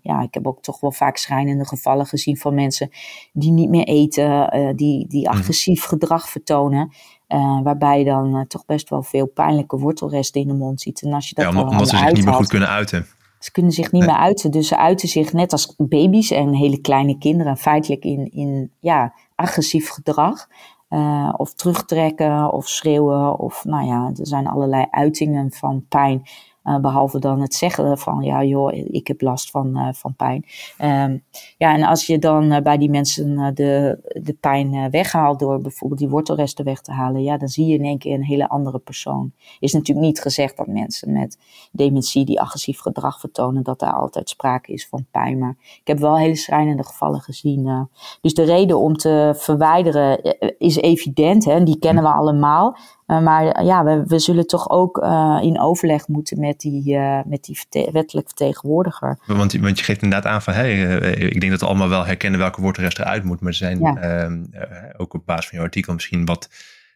ja, 0.01 0.23
ik 0.23 0.35
heb 0.35 0.47
ook 0.47 0.63
toch 0.63 0.81
wel 0.81 0.93
vaak 0.93 1.17
schrijnende 1.17 1.67
gevallen 1.67 2.07
gezien 2.07 2.37
van 2.37 2.55
mensen 2.55 2.91
die 3.33 3.53
niet 3.53 3.69
meer 3.69 3.85
eten 3.85 4.51
die, 4.77 5.09
die 5.09 5.29
mhm. 5.29 5.39
agressief 5.39 5.85
gedrag 5.85 6.29
vertonen. 6.29 6.91
Uh, 7.35 7.63
waarbij 7.63 7.99
je 7.99 8.05
dan 8.05 8.37
uh, 8.37 8.41
toch 8.41 8.65
best 8.65 8.89
wel 8.89 9.03
veel 9.03 9.27
pijnlijke 9.27 9.79
wortelresten 9.79 10.41
in 10.41 10.47
de 10.47 10.55
mond 10.55 10.81
ziet. 10.81 11.03
En 11.03 11.13
als 11.13 11.29
je 11.29 11.35
dat 11.35 11.53
ja, 11.53 11.61
omdat, 11.61 11.89
ze 11.89 11.97
zich 11.97 12.13
niet 12.13 12.25
meer 12.25 12.35
goed 12.35 12.49
kunnen 12.49 12.69
uiten. 12.69 13.07
Ze 13.39 13.51
kunnen 13.51 13.73
zich 13.73 13.93
niet 13.93 14.07
meer 14.07 14.17
uiten. 14.17 14.51
Dus 14.51 14.69
ze 14.69 14.77
uiten 14.77 15.09
zich 15.09 15.33
net 15.33 15.53
als 15.53 15.75
baby's 15.77 16.31
en 16.31 16.55
hele 16.55 16.81
kleine 16.81 17.19
kinderen 17.19 17.57
feitelijk 17.57 18.05
in, 18.05 18.33
in 18.33 18.71
ja, 18.81 19.15
agressief 19.35 19.89
gedrag. 19.89 20.49
Uh, 20.91 21.33
of 21.37 21.55
terugtrekken 21.55 22.53
of 22.53 22.69
schreeuwen. 22.69 23.39
Of 23.39 23.65
nou 23.65 23.87
ja, 23.87 24.13
er 24.19 24.27
zijn 24.27 24.47
allerlei 24.47 24.87
uitingen 24.91 25.53
van 25.53 25.85
pijn 25.89 26.23
uh, 26.65 26.79
behalve 26.79 27.19
dan 27.19 27.41
het 27.41 27.55
zeggen 27.55 27.99
van, 27.99 28.23
ja 28.23 28.45
joh, 28.45 28.73
ik 28.73 29.07
heb 29.07 29.21
last 29.21 29.51
van, 29.51 29.79
uh, 29.79 29.89
van 29.93 30.15
pijn. 30.15 30.45
Um, 30.79 31.23
ja, 31.59 31.75
en 31.75 31.83
als 31.83 32.07
je 32.07 32.19
dan 32.19 32.53
uh, 32.53 32.61
bij 32.61 32.79
die 32.79 32.91
mensen 32.91 33.55
de, 33.55 33.99
de 34.23 34.37
pijn 34.41 34.91
weghaalt 34.91 35.39
door 35.39 35.61
bijvoorbeeld 35.61 36.01
die 36.01 36.09
wortelresten 36.09 36.65
weg 36.65 36.81
te 36.81 36.93
halen, 36.93 37.23
ja, 37.23 37.37
dan 37.37 37.49
zie 37.49 37.67
je 37.67 37.75
in 37.75 37.85
één 37.85 37.99
keer 37.99 38.15
een 38.15 38.25
hele 38.25 38.49
andere 38.49 38.79
persoon. 38.79 39.33
Is 39.61 39.73
natuurlijk 39.73 40.07
niet 40.07 40.21
gezegd 40.21 40.57
dat 40.57 40.67
mensen 40.67 41.13
met 41.13 41.39
dementie 41.73 42.25
die 42.25 42.41
agressief 42.41 42.81
gedrag 42.81 43.21
vertonen, 43.21 43.63
dat 43.63 43.79
daar 43.79 43.95
altijd 43.95 44.29
sprake 44.29 44.73
is 44.73 44.89
van 44.89 45.07
pijn. 45.11 45.39
Maar 45.39 45.57
ik 45.59 45.87
heb 45.87 45.99
wel 45.99 46.19
hele 46.19 46.37
schrijnende 46.37 46.85
gevallen 46.85 47.21
gezien. 47.21 47.89
dus 48.21 48.35
de 48.35 48.43
reden 48.43 48.79
om 48.79 48.97
te 48.97 49.33
verwijderen 49.37 50.21
is 50.59 50.77
evident, 50.77 51.45
hè, 51.45 51.63
die 51.65 51.79
kennen 51.79 52.05
we 52.05 52.11
allemaal. 52.11 52.77
Uh, 53.13 53.21
maar 53.21 53.65
ja, 53.65 53.85
we, 53.85 54.03
we, 54.07 54.19
zullen 54.19 54.47
toch 54.47 54.71
ook 54.71 54.99
uh, 54.99 55.39
in 55.43 55.61
overleg 55.61 56.09
moeten 56.09 56.41
met 56.41 56.61
die, 56.61 56.99
met 57.27 57.45
die 57.45 57.57
verte 57.57 57.91
wettelijk 57.93 58.27
vertegenwoordiger. 58.27 59.19
Want, 59.27 59.53
want 59.53 59.79
je 59.79 59.85
geeft 59.85 60.03
inderdaad 60.03 60.33
aan 60.33 60.43
van, 60.43 60.55
hey, 60.55 61.01
ik 61.11 61.41
denk 61.41 61.53
dat 61.53 61.61
we 61.61 61.67
allemaal 61.67 61.89
wel 61.89 62.07
herkennen 62.07 62.41
welke 62.41 62.61
wortelrest 62.61 62.99
eruit 62.99 63.25
moet. 63.25 63.41
Maar 63.41 63.49
er 63.49 63.57
zijn 63.57 63.79
ja. 63.79 63.97
Ehm, 63.97 64.45
ook 64.97 65.15
op 65.15 65.27
basis 65.27 65.49
van 65.49 65.59
je 65.59 65.65
artikel 65.65 65.93
misschien 65.93 66.25
wat, 66.25 66.49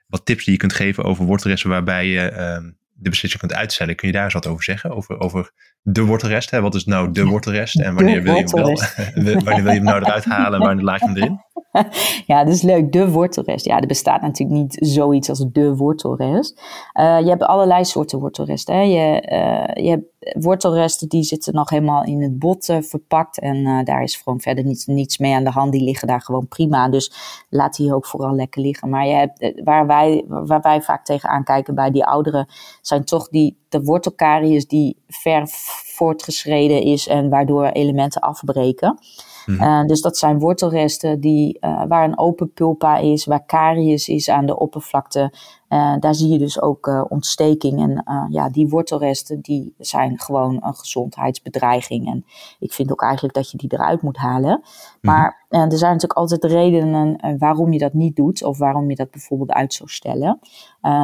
wat 0.07 0.27
tips 0.27 0.45
die 0.45 0.53
je 0.53 0.61
kunt 0.61 0.73
geven 0.73 1.05
over 1.05 1.25
wortelresten 1.25 1.71
waarbij 1.71 2.07
je 2.07 2.21
ehm, 2.21 2.71
de 2.93 3.11
beslissing 3.11 3.41
kunt 3.41 3.55
uitstellen. 3.55 3.95
Kun 3.95 4.09
je 4.09 4.15
daar 4.15 4.25
eens 4.25 4.33
wat 4.33 4.47
over 4.47 4.65
zeggen? 4.65 4.91
Over, 4.91 5.21
over 5.21 5.51
de 5.83 6.03
wortelrest. 6.03 6.51
Hè? 6.51 6.61
Wat 6.61 6.75
is 6.75 6.85
nou 6.85 7.13
de 7.13 7.25
wortelrest? 7.25 7.81
En 7.81 7.95
wanneer 7.95 8.23
wil 8.23 8.35
je 8.35 8.45
hem 8.45 8.51
wel, 8.51 8.81
wanneer 9.45 9.63
wil 9.63 9.73
je 9.73 9.79
hem 9.79 9.83
nou 9.83 10.05
eruit 10.05 10.25
halen 10.25 10.61
en 10.61 10.67
wanneer 10.67 10.85
laat 10.85 11.01
je 11.01 11.07
hem 11.07 11.17
erin? 11.17 11.45
ja, 12.27 12.45
dat 12.45 12.55
is 12.55 12.63
leuk. 12.63 12.93
De 12.93 13.11
wortelrest. 13.11 13.65
Ja, 13.65 13.81
er 13.81 13.87
bestaat 13.87 14.23
natuurlijk 14.23 14.59
niet 14.59 14.77
zoiets 14.81 15.29
als 15.29 15.45
de 15.53 15.77
wortelrest. 15.77 16.61
Uh, 17.01 17.21
je 17.21 17.29
hebt 17.29 17.43
allerlei 17.43 17.85
soorten 17.85 18.19
wortelresten. 18.19 18.75
Hè. 18.75 18.81
Je, 18.81 19.23
uh, 19.33 19.85
je 19.85 19.91
hebt 19.91 20.45
wortelresten 20.45 21.09
die 21.09 21.23
zitten 21.23 21.55
nog 21.55 21.71
helemaal 21.71 22.05
in 22.05 22.23
het 22.23 22.39
bot 22.39 22.69
uh, 22.69 22.77
verpakt. 22.81 23.41
En 23.41 23.85
daar 23.85 24.03
is 24.03 24.17
gewoon 24.17 24.41
verder 24.41 24.65
niets, 24.65 24.87
niets 24.87 25.19
mee 25.19 25.35
aan 25.35 25.45
de 25.45 25.51
hand. 25.51 25.73
Die 25.73 25.85
liggen 25.85 26.09
daar 26.09 26.21
gewoon 26.21 26.49
prima. 26.49 26.89
Dus 26.89 27.13
laat 27.49 27.77
die 27.77 27.95
ook 27.95 28.07
vooral 28.07 28.35
lekker 28.35 28.63
liggen. 28.63 28.89
Maar 28.89 29.07
je 29.07 29.15
hebt, 29.15 29.61
waar, 29.65 29.87
wij, 29.87 30.25
waar 30.29 30.61
wij 30.61 30.83
vaak 30.83 31.05
tegenaan 31.05 31.45
kijken 31.45 31.75
bij 31.75 31.91
die 31.91 32.05
ouderen, 32.05 32.49
zijn 32.81 33.05
toch 33.05 33.29
die, 33.29 33.57
de 33.69 33.83
wortelkaries 33.83 34.67
die 34.67 34.97
ver 35.09 35.49
voortgeschreden 35.97 36.83
is 36.83 37.09
en 37.09 37.29
waardoor 37.29 37.67
elementen 37.67 38.21
afbreken. 38.21 38.99
Mhm. 39.47 39.63
Uh, 39.63 39.85
dus 39.85 40.01
dat 40.01 40.17
zijn 40.17 40.39
wortelresten 40.39 41.21
die, 41.21 41.59
uh, 41.61 41.83
waar 41.89 42.05
een 42.05 42.19
open 42.19 42.53
pulpa 42.53 42.97
is, 42.97 43.25
waar 43.25 43.47
caries 43.47 44.09
is 44.09 44.31
aan 44.31 44.47
de 44.47 44.59
oppervlakte. 44.59 45.33
Uh, 45.69 45.95
daar 46.01 46.15
zie 46.15 46.29
je 46.29 46.39
dus 46.39 46.61
ook 46.61 47.07
ontsteking. 47.09 47.81
En 47.81 48.05
ja, 48.31 48.49
die 48.49 48.69
wortelresten 48.69 49.41
die 49.41 49.75
zijn 49.79 50.19
gewoon 50.19 50.59
een 50.63 50.75
gezondheidsbedreiging. 50.75 52.07
En 52.07 52.25
ik 52.59 52.73
vind 52.73 52.93
ook 52.93 53.03
eigenlijk 53.03 53.35
dat 53.35 53.51
je 53.51 53.59
die 53.59 53.73
eruit 53.73 54.03
moet 54.03 54.17
halen. 54.17 54.61
Mhm. 54.61 54.67
Maar 55.01 55.45
er 55.49 55.79
zijn 55.79 55.93
natuurlijk 55.93 56.19
altijd 56.19 56.45
redenen 56.45 57.37
waarom 57.39 57.73
je 57.73 57.79
dat 57.79 57.93
niet 57.93 58.17
doet. 58.17 58.45
Of 58.45 58.59
waarom 58.59 58.89
je 58.91 58.97
dat 58.97 59.11
bijvoorbeeld 59.11 59.53
uit 59.53 59.75
zou 59.75 59.89
stellen. 59.89 60.39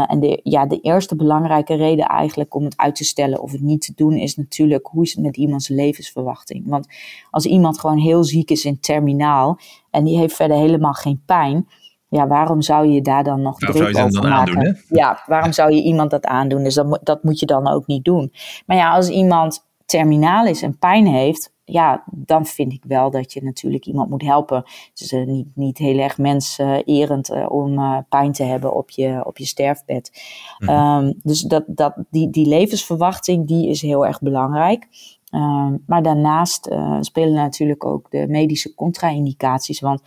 en 0.06 0.20
de, 0.20 0.40
ja, 0.42 0.66
de 0.66 0.80
eerste 0.80 1.16
belangrijke 1.16 1.74
reden 1.74 2.06
eigenlijk 2.06 2.54
om 2.54 2.64
het 2.64 2.76
uit 2.76 2.94
te 2.94 3.04
stellen 3.04 3.42
of 3.42 3.52
het 3.52 3.60
niet 3.60 3.80
te 3.80 3.92
doen 3.96 4.12
is 4.12 4.36
natuurlijk 4.36 4.86
hoe 4.86 5.02
is 5.02 5.14
het 5.14 5.24
met 5.24 5.36
iemands 5.36 5.68
levensverwachting. 5.68 6.68
Want 6.68 6.86
als 7.30 7.46
iemand 7.46 7.78
gewoon 7.78 7.98
heel 7.98 8.24
ziek 8.24 8.50
is 8.50 8.64
in 8.64 8.80
terminaal 8.80 9.58
en 9.90 10.04
die 10.04 10.18
heeft 10.18 10.34
verder 10.34 10.56
helemaal 10.56 10.92
geen 10.92 11.22
pijn, 11.26 11.68
ja, 12.12 12.26
waarom 12.26 12.62
zou 12.62 12.86
je 12.86 13.02
daar 13.02 13.24
dan 13.24 13.42
nog 13.42 13.58
druk 13.58 13.98
over 13.98 14.28
maken? 14.28 14.56
Aandoen, 14.56 14.76
ja, 14.88 15.22
waarom 15.26 15.52
zou 15.52 15.74
je 15.74 15.82
iemand 15.82 16.10
dat 16.10 16.24
aandoen? 16.24 16.62
Dus 16.62 16.74
dat, 16.74 17.00
dat 17.02 17.22
moet 17.22 17.38
je 17.38 17.46
dan 17.46 17.68
ook 17.68 17.86
niet 17.86 18.04
doen. 18.04 18.32
Maar 18.66 18.76
ja, 18.76 18.94
als 18.94 19.08
iemand 19.08 19.66
terminaal 19.86 20.46
is 20.46 20.62
en 20.62 20.78
pijn 20.78 21.06
heeft, 21.06 21.52
ja, 21.64 22.04
dan 22.10 22.46
vind 22.46 22.72
ik 22.72 22.84
wel 22.86 23.10
dat 23.10 23.32
je 23.32 23.42
natuurlijk 23.42 23.86
iemand 23.86 24.10
moet 24.10 24.22
helpen. 24.22 24.56
Het 24.56 25.00
is 25.00 25.12
uh, 25.12 25.26
niet, 25.26 25.46
niet 25.54 25.78
heel 25.78 25.98
erg 25.98 26.18
menserend 26.18 27.30
uh, 27.30 27.50
om 27.50 27.78
uh, 27.78 27.98
pijn 28.08 28.32
te 28.32 28.42
hebben 28.42 28.74
op 28.74 28.90
je, 28.90 29.20
op 29.24 29.38
je 29.38 29.46
sterfbed. 29.46 30.22
Mm 30.58 30.68
-hmm. 30.68 31.14
dus 31.22 31.40
dat, 31.40 31.64
dat, 31.66 31.94
die, 32.10 32.30
die 32.30 32.46
levensverwachting, 32.46 33.46
die 33.46 33.68
is 33.68 33.82
heel 33.82 34.06
erg 34.06 34.20
belangrijk. 34.20 34.88
Ehm, 35.30 35.76
maar 35.86 36.02
daarnaast 36.02 36.68
spelen 37.00 37.34
natuurlijk 37.34 37.84
ook 37.84 38.10
de 38.10 38.26
medische 38.28 38.74
contra-indicaties. 38.74 39.80
Want 39.80 40.02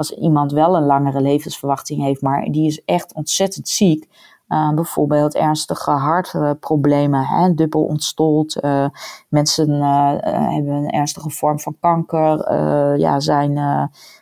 als 0.00 0.10
iemand 0.10 0.52
wel 0.52 0.76
een 0.76 0.86
langere 0.86 1.20
levensverwachting 1.20 2.02
heeft, 2.02 2.22
maar 2.22 2.44
die 2.44 2.66
is 2.66 2.84
echt 2.84 3.14
ontzettend 3.14 3.68
ziek. 3.68 4.08
Uh, 4.48 4.74
bijvoorbeeld 4.74 5.34
ernstige 5.34 5.90
hartproblemen, 5.90 7.24
hè, 7.24 7.54
dubbel 7.54 7.84
ontstold. 7.84 8.64
Uh, 8.64 8.86
mensen 9.28 9.70
hebben 10.52 10.74
een 10.74 10.90
ernstige 10.90 11.30
vorm 11.30 11.60
van 11.60 11.76
kanker, 11.80 12.52
ja, 12.98 13.20
zijn, 13.20 13.56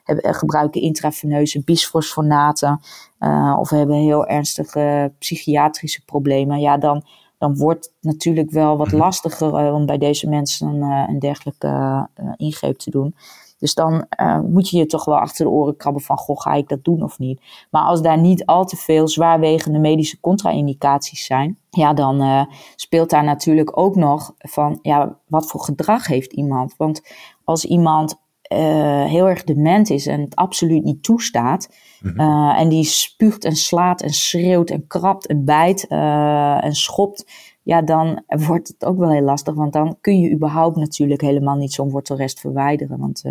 hebben, 0.04 0.34
gebruiken 0.34 0.80
intraveneuze 0.80 1.62
bisfosfonaten 1.64 2.80
of 3.58 3.70
hebben 3.70 3.96
heel 3.96 4.26
ernstige 4.26 5.12
psychiatrische 5.18 6.04
problemen. 6.04 6.60
Ja, 6.60 6.76
dan 6.76 7.04
dan 7.38 7.56
wordt 7.56 7.84
het 7.84 7.94
natuurlijk 8.00 8.50
wel 8.50 8.76
wat 8.76 8.86
mhm. 8.86 8.96
lastiger 8.96 9.72
om 9.72 9.86
bij 9.86 9.98
deze 9.98 10.28
mensen 10.28 10.82
een 10.82 11.18
dergelijke 11.18 12.08
ingreep 12.36 12.78
te 12.78 12.90
doen. 12.90 13.14
Dus 13.58 13.74
dan 13.74 14.06
moet 14.46 14.68
je 14.68 14.76
je 14.76 14.86
toch 14.86 15.04
wel 15.04 15.18
achter 15.18 15.44
de 15.44 15.50
oren 15.50 15.76
krabben 15.76 16.02
van, 16.02 16.16
goh, 16.16 16.40
ga 16.40 16.52
ik 16.52 16.68
dat 16.68 16.84
doen 16.84 17.02
of 17.02 17.18
niet? 17.18 17.40
Maar 17.70 17.82
als 17.82 18.02
daar 18.02 18.18
niet 18.18 18.46
al 18.46 18.64
te 18.64 18.76
veel 18.76 19.08
zwaarwegende 19.08 19.78
medische 19.78 20.20
contra-indicaties 20.20 21.24
zijn, 21.24 21.58
ja, 21.70 21.92
dan 21.92 22.48
speelt 22.76 23.10
daar 23.10 23.24
natuurlijk 23.24 23.78
ook 23.78 23.96
nog 23.96 24.34
van, 24.38 24.78
ja, 24.82 25.18
wat 25.26 25.46
voor 25.46 25.60
gedrag 25.60 26.06
heeft 26.06 26.32
iemand? 26.32 26.74
Want 26.76 27.02
als 27.44 27.64
iemand 27.64 28.20
uh, 28.52 29.04
heel 29.04 29.28
erg 29.28 29.44
dement 29.44 29.90
is 29.90 30.06
en 30.06 30.20
het 30.20 30.36
absoluut 30.36 30.84
niet 30.84 31.02
toestaat. 31.02 31.68
Mhm. 32.00 32.20
Uh, 32.20 32.60
en 32.60 32.68
die 32.68 32.84
spuugt 32.84 33.44
en 33.44 33.56
slaat 33.56 34.02
en 34.02 34.10
schreeuwt 34.10 34.70
en 34.70 34.86
krabt 34.86 35.26
en 35.26 35.44
bijt 35.44 35.86
uh, 35.88 36.64
en 36.64 36.74
schopt. 36.74 37.32
Ja, 37.62 37.82
dan 37.82 38.22
wordt 38.26 38.68
het 38.68 38.84
ook 38.84 38.98
wel 38.98 39.10
heel 39.10 39.22
lastig. 39.22 39.54
Want 39.54 39.72
dan 39.72 39.96
kun 40.00 40.20
je 40.20 40.32
überhaupt 40.32 40.76
natuurlijk 40.76 41.20
helemaal 41.20 41.56
niet 41.56 41.72
zo'n 41.72 41.90
wortelrest 41.90 42.40
verwijderen. 42.40 42.98
Want 42.98 43.22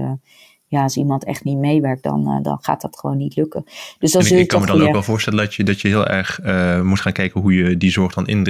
ja, 0.67 0.83
als 0.83 0.97
iemand 0.97 1.23
echt 1.23 1.43
niet 1.43 1.57
meewerkt, 1.57 2.03
dan, 2.03 2.39
dan 2.41 2.57
gaat 2.61 2.81
dat 2.81 2.99
gewoon 2.99 3.17
niet 3.17 3.35
lukken. 3.35 3.63
Dus 3.99 4.11
dan 4.11 4.21
ik, 4.21 4.29
ik 4.29 4.47
kan 4.47 4.61
me 4.61 4.67
dan 4.67 4.81
ook 4.81 4.91
wel 4.91 5.03
voorstellen 5.03 5.39
dat 5.39 5.53
je, 5.53 5.63
dat 5.63 5.81
je 5.81 5.87
heel 5.87 6.07
erg 6.07 6.39
moet 6.83 7.01
gaan 7.01 7.13
kijken 7.13 7.41
hoe 7.41 7.53
je 7.53 7.77
die 7.77 7.91
zorg 7.91 8.13
dan 8.13 8.27
in, 8.27 8.43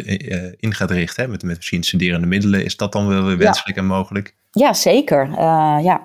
in 0.60 0.74
gaat 0.74 0.92
richten. 0.92 1.24
Hè? 1.24 1.30
Met, 1.30 1.44
met 1.44 1.56
misschien 1.56 1.84
studerende 1.84 2.28
middelen. 2.28 2.64
Is 2.66 2.78
dat 2.78 2.92
dan 2.92 3.08
wel 3.08 3.24
weer 3.24 3.38
wenselijk 3.38 3.78
en 3.78 3.86
mogelijk? 3.86 4.36
Ja, 4.58 4.74
zeker. 4.74 5.30
ja, 5.82 6.02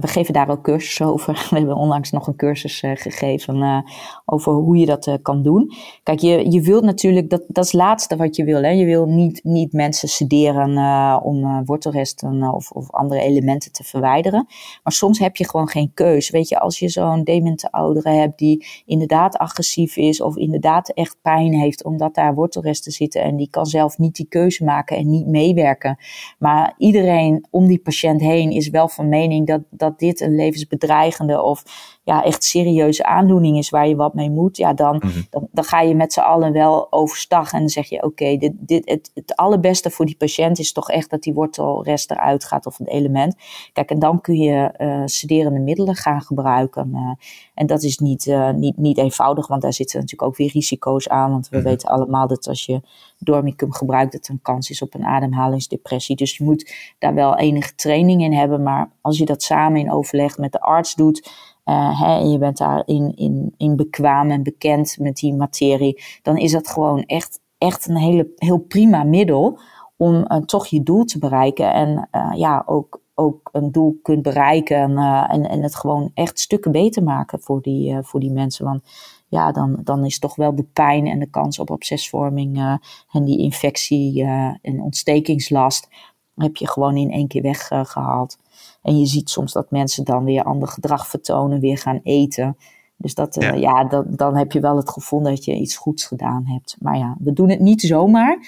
we, 0.00 0.08
geven 0.08 0.34
daar 0.34 0.48
ook 0.48 0.62
cursussen 0.62 1.06
over. 1.06 1.32
We 1.50 1.56
hebben 1.56 1.76
onlangs 1.76 2.10
nog 2.10 2.26
een 2.26 2.36
cursus 2.36 2.80
gegeven 2.80 3.84
over 4.24 4.52
hoe 4.52 4.76
je 4.76 4.86
dat 4.86 5.18
kan 5.22 5.42
doen. 5.42 5.72
Kijk, 6.02 6.20
je, 6.20 6.50
je 6.50 6.60
wilt 6.60 6.84
natuurlijk, 6.84 7.30
dat, 7.30 7.42
dat 7.48 7.64
is 7.64 7.72
het 7.72 7.80
laatste 7.80 8.16
wat 8.16 8.36
je 8.36 8.44
wil. 8.44 8.62
Hè? 8.62 8.68
Je 8.68 8.84
wil 8.84 9.06
niet, 9.06 9.40
niet 9.44 9.72
mensen 9.72 10.08
sederen 10.08 11.22
om 11.22 11.64
wortelresten 11.64 12.52
of, 12.52 12.70
of 12.70 12.90
andere 12.90 13.20
elementen 13.20 13.72
te 13.72 13.84
verwijderen. 13.84 14.46
Maar 14.82 14.92
soms 14.92 15.18
heb 15.18 15.36
je 15.36 15.48
gewoon 15.48 15.68
geen 15.68 15.90
keus. 15.94 16.30
Weet 16.30 16.48
je, 16.48 16.58
als 16.58 16.78
je 16.78 16.88
zo'n 16.88 17.24
demente 17.24 17.72
oudere 17.72 18.10
hebt 18.10 18.38
die 18.38 18.66
inderdaad 18.86 19.36
agressief 19.36 19.96
is 19.96 20.20
of 20.20 20.36
inderdaad 20.36 20.88
echt 20.88 21.16
pijn 21.22 21.52
heeft 21.52 21.84
omdat 21.84 22.14
daar 22.14 22.34
wortelresten 22.34 22.92
zitten 22.92 23.22
en 23.22 23.36
die 23.36 23.50
kan 23.50 23.66
zelf 23.66 23.98
niet 23.98 24.16
die 24.16 24.28
keuze 24.28 24.64
maken 24.64 24.96
en 24.96 25.10
niet 25.10 25.26
meewerken. 25.26 25.98
Maar 26.38 26.74
iedereen 26.78 27.46
om 27.50 27.66
die 27.66 27.73
patiënt 27.78 28.20
heen 28.20 28.50
is 28.50 28.68
wel 28.68 28.88
van 28.88 29.08
mening 29.08 29.46
dat, 29.46 29.60
dat 29.70 29.98
dit 29.98 30.20
een 30.20 30.34
levensbedreigende 30.34 31.42
of 31.42 31.62
ja, 32.04 32.24
echt 32.24 32.44
serieuze 32.44 33.04
aandoening 33.04 33.58
is 33.58 33.70
waar 33.70 33.88
je 33.88 33.96
wat 33.96 34.14
mee 34.14 34.30
moet, 34.30 34.56
ja, 34.56 34.74
dan, 34.74 34.96
mhm. 34.96 35.20
dan, 35.30 35.48
dan, 35.52 35.64
ga 35.64 35.80
je 35.80 35.94
met 35.94 36.12
z'n 36.12 36.20
allen 36.20 36.52
wel 36.52 36.92
overstag 36.92 37.52
en 37.52 37.58
dan 37.58 37.68
zeg 37.68 37.88
je: 37.88 38.02
Oké, 38.02 38.36
dit, 38.36 38.52
dit, 38.56 38.90
het, 38.90 39.10
het 39.14 39.36
allerbeste 39.36 39.90
voor 39.90 40.06
die 40.06 40.16
patiënt 40.16 40.58
is 40.58 40.72
toch 40.72 40.90
echt 40.90 41.10
dat 41.10 41.22
die 41.22 41.34
wortelrest 41.34 42.10
eruit 42.10 42.44
gaat 42.44 42.66
of 42.66 42.78
een 42.78 42.86
element. 42.86 43.34
Kijk, 43.72 43.90
en 43.90 43.98
dan 43.98 44.20
kun 44.20 44.36
je 44.36 44.74
uh, 44.78 45.02
sederende 45.04 45.60
middelen 45.60 45.94
gaan 45.94 46.20
gebruiken. 46.20 46.90
Uh, 46.92 47.10
en 47.54 47.66
dat 47.66 47.82
is 47.82 47.98
niet, 47.98 48.26
uh, 48.26 48.50
niet, 48.50 48.76
niet 48.76 48.98
eenvoudig, 48.98 49.46
want 49.46 49.62
daar 49.62 49.72
zitten 49.72 50.00
natuurlijk 50.00 50.30
ook 50.30 50.36
weer 50.36 50.50
risico's 50.52 51.08
aan. 51.08 51.30
Want 51.30 51.48
we 51.48 51.56
mhm. 51.56 51.66
weten 51.66 51.88
allemaal 51.88 52.26
dat 52.26 52.48
als 52.48 52.66
je 52.66 52.80
dormicum 53.18 53.72
gebruikt, 53.72 54.12
dat 54.12 54.26
er 54.26 54.32
een 54.32 54.42
kans 54.42 54.70
is 54.70 54.82
op 54.82 54.94
een 54.94 55.04
ademhalingsdepressie. 55.04 56.16
Dus 56.16 56.36
je 56.36 56.44
moet 56.44 56.72
daar 56.98 57.14
wel 57.14 57.36
enige 57.36 57.74
training 57.74 58.22
in 58.22 58.32
hebben. 58.32 58.62
Maar 58.62 58.90
als 59.00 59.18
je 59.18 59.24
dat 59.24 59.42
samen 59.42 59.80
in 59.80 59.92
overleg 59.92 60.38
met 60.38 60.52
de 60.52 60.60
arts 60.60 60.94
doet 60.94 61.52
uh, 61.64 62.00
hè, 62.00 62.18
en 62.18 62.30
je 62.30 62.38
bent 62.38 62.58
daarin 62.58 63.16
in, 63.16 63.54
in 63.56 63.76
bekwaam 63.76 64.30
en 64.30 64.42
bekend 64.42 64.96
met 64.98 65.16
die 65.16 65.34
materie, 65.34 66.02
dan 66.22 66.36
is 66.36 66.52
dat 66.52 66.68
gewoon 66.68 67.02
echt, 67.02 67.40
echt 67.58 67.88
een 67.88 67.96
hele, 67.96 68.32
heel 68.36 68.58
prima 68.58 69.04
middel 69.04 69.58
om 69.96 70.14
uh, 70.14 70.36
toch 70.36 70.66
je 70.66 70.82
doel 70.82 71.04
te 71.04 71.18
bereiken. 71.18 71.72
En 71.72 72.08
uh, 72.12 72.32
ja, 72.34 72.62
ook, 72.66 73.00
ook 73.14 73.48
een 73.52 73.72
doel 73.72 73.98
kunt 74.02 74.22
bereiken 74.22 74.76
en, 74.76 74.98
en, 75.28 75.48
en 75.48 75.62
het 75.62 75.74
gewoon 75.74 76.10
echt 76.14 76.38
stukken 76.38 76.72
beter 76.72 77.02
maken 77.02 77.40
voor 77.40 77.62
die, 77.62 78.02
voor 78.02 78.20
die 78.20 78.32
mensen. 78.32 78.64
Want 78.64 78.82
ja, 79.28 79.52
dan, 79.52 79.80
dan 79.84 80.04
is 80.04 80.18
toch 80.18 80.36
wel 80.36 80.54
de 80.54 80.66
pijn 80.72 81.06
en 81.06 81.18
de 81.18 81.30
kans 81.30 81.58
op 81.58 81.70
obsesvorming 81.70 82.78
en 83.12 83.24
die 83.24 83.38
infectie 83.38 84.24
en 84.62 84.80
ontstekingslast 84.80 85.88
heb 86.36 86.56
je 86.56 86.68
gewoon 86.68 86.96
in 86.96 87.10
één 87.10 87.28
keer 87.28 87.42
weggehaald. 87.42 88.38
En 88.84 88.98
je 88.98 89.06
ziet 89.06 89.30
soms 89.30 89.52
dat 89.52 89.70
mensen 89.70 90.04
dan 90.04 90.24
weer 90.24 90.42
ander 90.42 90.68
gedrag 90.68 91.06
vertonen, 91.06 91.60
weer 91.60 91.78
gaan 91.78 92.00
eten. 92.02 92.56
Dus 92.96 93.14
dat, 93.14 93.42
uh, 93.42 93.58
ja, 93.60 93.84
dat, 93.84 94.18
dan 94.18 94.36
heb 94.36 94.52
je 94.52 94.60
wel 94.60 94.76
het 94.76 94.90
gevoel 94.90 95.22
dat 95.22 95.44
je 95.44 95.54
iets 95.54 95.76
goeds 95.76 96.04
gedaan 96.04 96.46
hebt. 96.46 96.76
Maar 96.80 96.98
ja, 96.98 97.16
we 97.18 97.32
doen 97.32 97.50
het 97.50 97.60
niet 97.60 97.80
zomaar. 97.80 98.38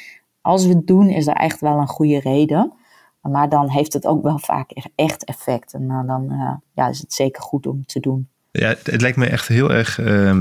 Als 0.40 0.66
we 0.66 0.74
het 0.74 0.86
doen, 0.86 1.08
is 1.08 1.26
er 1.26 1.34
echt 1.34 1.60
wel 1.60 1.78
een 1.78 1.88
goede 1.88 2.20
reden. 2.20 2.72
Maar 3.20 3.48
dan 3.48 3.70
heeft 3.70 3.92
het 3.92 4.06
ook 4.06 4.22
wel 4.22 4.38
vaak 4.38 4.70
echt 4.94 5.24
effect. 5.24 5.74
En 5.74 5.82
uh, 5.82 6.06
dan 6.06 6.32
uh, 6.32 6.54
ja, 6.72 6.88
is 6.88 6.98
het 6.98 7.12
zeker 7.12 7.42
goed 7.42 7.66
om 7.66 7.86
te 7.86 8.00
doen. 8.00 8.28
Ja, 8.58 8.74
het, 8.82 9.00
lijkt 9.00 9.16
me 9.16 9.26
echt 9.26 9.48
heel 9.48 9.72
erg 9.72 9.98
uh, 9.98 10.40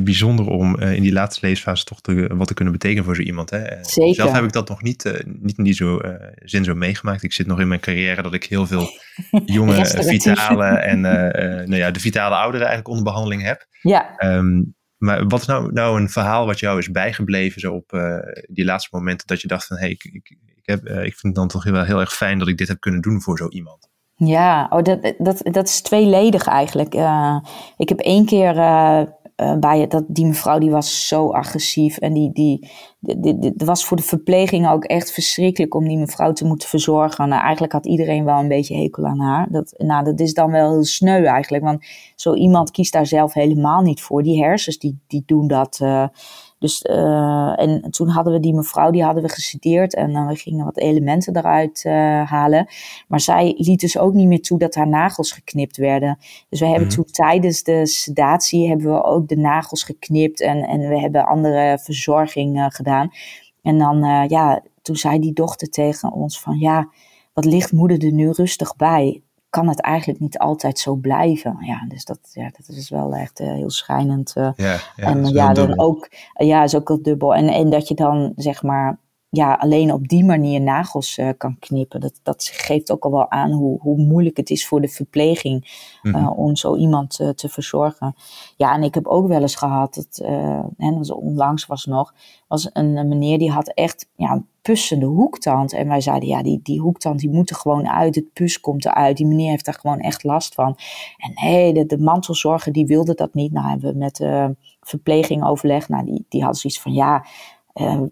bijzonder 0.00 0.46
om 0.46 0.80
uh, 0.80 0.92
in 0.92 1.02
die 1.02 1.12
laatste 1.12 1.46
leesfase 1.46 1.84
toch 1.84 2.00
te, 2.00 2.26
wat 2.34 2.46
te 2.46 2.54
kunnen 2.54 2.72
betekenen 2.72 3.04
voor 3.04 3.16
zo 3.16 3.22
iemand. 3.22 3.50
Hè? 3.50 3.84
Zeker. 3.84 4.14
Zelf 4.14 4.32
heb 4.32 4.44
ik 4.44 4.52
dat 4.52 4.68
nog 4.68 4.82
niet, 4.82 5.04
uh, 5.04 5.12
niet 5.24 5.58
in 5.58 5.64
die 5.64 5.74
zo, 5.74 6.00
zin 6.34 6.64
zo 6.64 6.74
meegemaakt. 6.74 7.22
Ik 7.22 7.32
zit 7.32 7.46
nog 7.46 7.60
in 7.60 7.68
mijn 7.68 7.80
carrière 7.80 8.22
dat 8.22 8.34
ik 8.34 8.44
heel 8.44 8.66
veel 8.66 8.88
jonge, 9.44 9.86
vitale 9.86 10.64
en 10.90 11.00
nou 11.00 11.76
ja, 11.76 11.90
de 11.90 12.00
vitale 12.00 12.34
ouderen 12.34 12.66
eigenlijk 12.66 12.88
onder 12.88 13.04
behandeling 13.04 13.42
heb. 13.42 13.66
Ja. 13.80 14.14
Um, 14.18 14.74
maar 14.96 15.26
wat 15.26 15.40
is 15.40 15.46
nou, 15.46 15.72
nou 15.72 16.00
een 16.00 16.08
verhaal 16.08 16.46
wat 16.46 16.58
jou 16.58 16.78
is 16.78 16.90
bijgebleven 16.90 17.60
zo 17.60 17.72
op 17.72 17.90
die 18.46 18.64
laatste 18.64 18.96
momenten 18.96 19.26
dat 19.26 19.40
je 19.40 19.48
dacht 19.48 19.66
van 19.66 19.76
hé, 19.76 19.82
hey, 19.82 19.90
ik, 19.90 20.04
ik, 20.04 20.36
ik, 20.54 20.66
heb, 20.66 20.86
ik 20.86 21.16
vind 21.16 21.22
het 21.22 21.34
dan 21.34 21.48
toch 21.48 21.64
heel, 21.64 21.84
heel 21.84 22.00
erg 22.00 22.14
fijn 22.14 22.38
dat 22.38 22.48
ik 22.48 22.58
dit 22.58 22.68
heb 22.68 22.80
kunnen 22.80 23.00
doen 23.00 23.22
voor 23.22 23.38
zo 23.38 23.48
iemand. 23.48 23.92
Ja, 24.16 24.66
oh, 24.70 24.82
dat, 24.82 25.14
dat, 25.18 25.40
dat 25.42 25.68
is 25.68 25.80
tweeledig 25.80 26.46
eigenlijk. 26.46 26.94
Uh, 26.94 27.36
ik 27.76 27.88
heb 27.88 27.98
één 27.98 28.24
keer 28.24 28.56
uh, 28.56 29.02
bij 29.58 29.86
dat, 29.86 30.04
die 30.08 30.26
mevrouw 30.26 30.58
die 30.58 30.70
was 30.70 31.08
zo 31.08 31.30
agressief 31.30 31.98
en 31.98 32.12
die, 32.12 32.32
die, 32.32 32.70
die, 33.00 33.52
was 33.56 33.84
voor 33.84 33.96
de 33.96 34.02
verpleging 34.02 34.68
ook 34.68 34.84
echt 34.84 35.12
verschrikkelijk 35.12 35.74
om 35.74 35.88
die 35.88 35.98
mevrouw 35.98 36.32
te 36.32 36.46
moeten 36.46 36.68
verzorgen. 36.68 37.28
Nou, 37.28 37.42
eigenlijk 37.42 37.72
had 37.72 37.86
iedereen 37.86 38.24
wel 38.24 38.38
een 38.38 38.48
beetje 38.48 38.76
hekel 38.76 39.04
aan 39.04 39.20
haar. 39.20 39.46
Dat, 39.50 39.74
nou, 39.76 40.04
dat 40.04 40.20
is 40.20 40.34
dan 40.34 40.50
wel 40.50 40.70
heel 40.70 40.84
sneu 40.84 41.24
eigenlijk, 41.24 41.64
want 41.64 41.84
zo 42.14 42.34
iemand 42.34 42.70
kiest 42.70 42.92
daar 42.92 43.06
zelf 43.06 43.32
helemaal 43.32 43.80
niet 43.80 44.02
voor. 44.02 44.22
Die 44.22 44.44
hersens 44.44 44.78
die, 44.78 44.98
die 45.06 45.22
doen 45.26 45.46
dat. 45.46 45.80
Dus, 46.64 46.84
uh, 46.90 47.60
en 47.60 47.90
toen 47.90 48.08
hadden 48.08 48.32
we 48.32 48.40
die 48.40 48.54
mevrouw, 48.54 48.90
die 48.90 49.02
hadden 49.04 49.22
we 49.22 49.28
gestudeerd 49.28 49.94
en 49.94 50.10
uh, 50.10 50.28
we 50.28 50.36
gingen 50.36 50.64
wat 50.64 50.76
elementen 50.76 51.36
eruit 51.36 51.84
uh, 51.86 51.92
halen. 52.30 52.66
Maar 53.08 53.20
zij 53.20 53.54
liet 53.56 53.80
dus 53.80 53.98
ook 53.98 54.12
niet 54.12 54.26
meer 54.26 54.42
toe 54.42 54.58
dat 54.58 54.74
haar 54.74 54.88
nagels 54.88 55.32
geknipt 55.32 55.76
werden. 55.76 56.18
Dus 56.48 56.60
we 56.60 56.66
hebben 56.66 56.86
mhm. 56.86 56.96
toen 56.96 57.04
tijdens 57.04 57.62
de 57.62 57.86
sedatie 57.86 58.68
hebben 58.68 58.92
we 58.92 59.02
ook 59.02 59.28
de 59.28 59.36
nagels 59.36 59.82
geknipt 59.82 60.40
en, 60.40 60.62
en 60.62 60.88
we 60.88 61.00
hebben 61.00 61.26
andere 61.26 61.78
verzorging 61.82 62.66
gedaan. 62.68 63.10
En 63.62 63.78
dan, 63.78 64.26
ja, 64.28 64.62
toen 64.82 64.96
zei 64.96 65.18
die 65.18 65.32
dochter 65.32 65.68
tegen 65.68 66.12
ons 66.12 66.40
van 66.40 66.58
ja, 66.58 66.88
wat 67.32 67.44
ligt 67.44 67.72
moeder 67.72 68.04
er 68.04 68.12
nu 68.12 68.30
rustig 68.30 68.76
bij? 68.76 69.22
Kan 69.54 69.68
het 69.68 69.80
eigenlijk 69.80 70.20
niet 70.20 70.38
altijd 70.38 70.78
zo 70.78 70.94
blijven. 70.94 71.56
Ja, 71.60 71.84
dus 71.88 72.04
dat, 72.04 72.18
ja, 72.32 72.50
dat 72.56 72.76
is 72.76 72.90
wel 72.90 73.14
echt 73.14 73.40
uh, 73.40 73.46
heel 73.46 73.70
schijnend. 73.70 74.32
Uh, 74.36 74.50
ja, 74.56 74.78
ja, 74.96 75.06
en 75.06 75.26
ja, 75.26 75.52
dan 75.52 75.78
ook, 75.78 76.08
ja, 76.34 76.62
is 76.62 76.74
ook 76.74 76.90
al 76.90 77.02
dubbel. 77.02 77.34
En, 77.34 77.48
en 77.48 77.70
dat 77.70 77.88
je 77.88 77.94
dan 77.94 78.32
zeg 78.36 78.62
maar 78.62 78.98
ja, 79.36 79.54
alleen 79.54 79.92
op 79.92 80.08
die 80.08 80.24
manier 80.24 80.60
nagels 80.60 81.18
uh, 81.18 81.28
kan 81.36 81.58
knippen. 81.58 82.00
Dat, 82.00 82.20
dat 82.22 82.50
geeft 82.52 82.90
ook 82.90 83.04
al 83.04 83.10
wel 83.10 83.30
aan 83.30 83.50
hoe, 83.50 83.80
hoe 83.80 83.96
moeilijk 83.96 84.36
het 84.36 84.50
is 84.50 84.66
voor 84.66 84.80
de 84.80 84.88
verpleging 84.88 85.92
mm 86.02 86.12
om 86.28 86.56
zo 86.56 86.76
iemand 86.76 87.20
uh, 87.20 87.28
te 87.28 87.48
verzorgen. 87.48 88.14
Ja, 88.56 88.74
en 88.74 88.82
ik 88.82 88.94
heb 88.94 89.06
ook 89.06 89.28
wel 89.28 89.40
eens 89.40 89.56
gehad, 89.56 89.94
dat, 89.94 90.18
en 90.76 90.94
dat 90.96 91.10
onlangs 91.10 91.66
was 91.66 91.84
nog, 91.84 92.14
was 92.48 92.70
een, 92.72 92.96
een 92.96 93.08
meneer 93.08 93.38
die 93.38 93.50
had 93.50 93.68
echt 93.68 94.08
ja, 94.16 94.42
pussende 94.64 95.06
hoektand. 95.06 95.72
En 95.72 95.88
wij 95.88 96.00
zeiden, 96.00 96.28
ja, 96.28 96.42
die, 96.42 96.60
die 96.62 96.80
hoektand 96.80 97.18
die 97.18 97.30
moet 97.30 97.50
er 97.50 97.56
gewoon 97.56 97.88
uit. 97.88 98.14
Het 98.14 98.32
pus 98.32 98.60
komt 98.60 98.84
eruit. 98.84 99.16
Die 99.16 99.26
meneer 99.26 99.50
heeft 99.50 99.64
daar 99.64 99.78
gewoon 99.80 100.00
echt 100.00 100.24
last 100.24 100.54
van. 100.54 100.76
En 101.16 101.32
nee, 101.46 101.72
de, 101.72 101.86
de 101.86 101.98
mantelzorger 101.98 102.72
die 102.72 102.86
wilde 102.86 103.14
dat 103.14 103.34
niet. 103.34 103.52
Nou 103.52 103.68
hebben 103.68 103.92
we 103.92 103.98
met 103.98 104.16
de 104.16 104.56
verpleging 104.80 105.44
overlegd. 105.44 105.88
Nou, 105.88 106.04
die, 106.04 106.26
die 106.28 106.44
had 106.44 106.58
zoiets 106.58 106.80
van, 106.80 106.92
ja, 106.92 107.24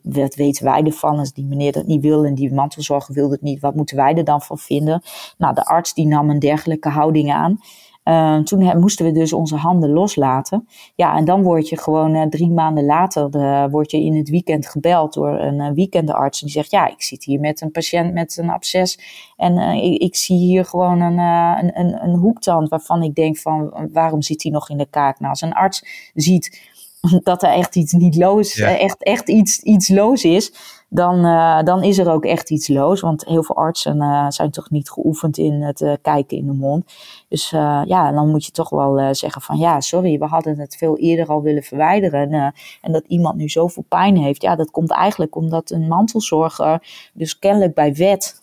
wat 0.03 0.35
weten 0.35 0.65
wij 0.65 0.83
ervan 0.83 1.19
als 1.19 1.33
die 1.33 1.45
meneer 1.45 1.73
dat 1.73 1.87
niet 1.87 2.03
wil 2.03 2.25
en 2.25 2.35
die 2.35 2.53
mantelzorger 2.53 3.15
wil 3.15 3.31
het 3.31 3.43
niet. 3.43 3.61
Wat 3.61 3.75
moeten 3.75 3.97
wij 3.97 4.15
er 4.15 4.25
dan 4.25 4.43
van 4.43 4.59
vinden? 4.59 5.03
Nou, 5.39 5.55
de 5.55 5.65
arts 5.65 5.95
die 5.95 6.07
nam 6.07 6.31
een 6.31 6.39
dergelijke 6.39 6.89
houding 6.89 7.33
aan. 7.33 7.59
Uh, 8.05 8.39
toen 8.39 8.79
moesten 8.79 9.05
we 9.05 9.13
dus 9.13 9.33
onze 9.33 9.57
handen 9.57 9.91
loslaten. 9.91 10.69
Ja, 10.95 11.17
en 11.17 11.25
dan 11.25 11.43
word 11.43 11.69
je 11.69 11.79
gewoon 11.79 12.15
uh, 12.15 12.23
drie 12.23 12.51
maanden 12.51 12.85
later 12.85 13.31
de, 13.31 13.69
word 13.71 13.91
je 13.91 14.01
in 14.01 14.17
het 14.17 14.29
weekend 14.29 14.69
gebeld 14.69 15.13
door 15.15 15.29
een 15.29 15.55
uh, 15.55 15.71
weekendarts. 15.71 16.41
Die 16.41 16.51
zegt, 16.51 16.71
ja, 16.71 16.87
ik 16.87 17.03
zit 17.03 17.25
hier 17.25 17.41
met 17.41 17.61
een 17.61 17.71
patiënt 17.71 18.13
met 18.13 18.37
een 18.37 18.51
absces. 18.51 18.99
En 19.37 19.59
ik, 19.59 20.01
ik, 20.03 20.17
zie 20.17 20.39
hier 20.39 20.65
gewoon 20.65 21.01
een, 21.01 21.19
een, 21.19 21.81
een, 21.81 22.03
een, 22.05 22.15
hoektand 22.15 22.69
waarvan 22.69 23.03
ik 23.03 23.15
denk 23.15 23.39
van, 23.39 23.89
waarom 23.93 24.23
zit 24.23 24.43
hij 24.43 24.53
nog 24.53 24.71
in 24.71 24.79
de 24.79 24.87
kaak? 24.91 25.19
Nou, 25.19 25.31
als 25.31 25.41
een 25.41 25.53
arts 25.53 26.11
ziet 26.15 26.72
dat 27.23 27.43
er 27.43 27.51
echt 27.51 27.77
iets 27.77 27.93
niet 27.93 28.17
loos, 28.17 28.59
echt, 28.59 29.03
echt 29.03 29.29
iets, 29.29 29.61
iets 29.61 29.89
loos 29.89 30.25
is, 30.25 30.53
dan, 30.89 31.27
uh, 31.27 31.63
dan 31.63 31.83
is 31.83 31.99
er 31.99 32.11
ook 32.11 32.25
echt 32.25 32.51
iets 32.51 32.69
loos. 32.69 33.01
Want 33.01 33.25
heel 33.25 33.43
veel 33.43 33.57
artsen 33.57 33.97
uh, 33.97 34.27
zijn 34.29 34.51
toch 34.51 34.71
niet 34.71 34.91
geoefend 34.91 35.39
in 35.39 35.63
het 35.63 35.81
uh, 35.81 35.93
kijken 36.03 36.37
in 36.37 36.47
de 36.47 36.53
mond. 36.53 36.85
Dus 37.29 37.51
ja, 37.51 38.13
dan 38.13 38.31
moet 38.31 38.45
je 38.45 38.51
toch 38.51 38.71
wel 38.71 39.15
zeggen 39.15 39.43
van 39.43 39.59
ja, 39.59 39.81
sorry, 39.81 40.19
we 40.19 40.25
hadden 40.25 40.59
het 40.59 40.77
veel 40.77 40.99
eerder 40.99 41.27
al 41.27 41.43
willen 41.43 41.63
verwijderen. 41.63 42.53
en 42.81 42.93
dat 42.93 43.05
iemand 43.07 43.37
nu 43.37 43.49
zoveel 43.49 43.85
pijn 43.89 44.17
heeft, 44.17 44.43
ja, 44.43 44.57
dat 44.57 44.71
komt 44.71 44.91
eigenlijk 44.91 45.37
omdat 45.37 45.71
een 45.71 45.89
mantelzorger 45.89 46.83
dus 47.13 47.39
kennelijk 47.39 47.75
bij 47.75 47.95
wet 47.95 48.37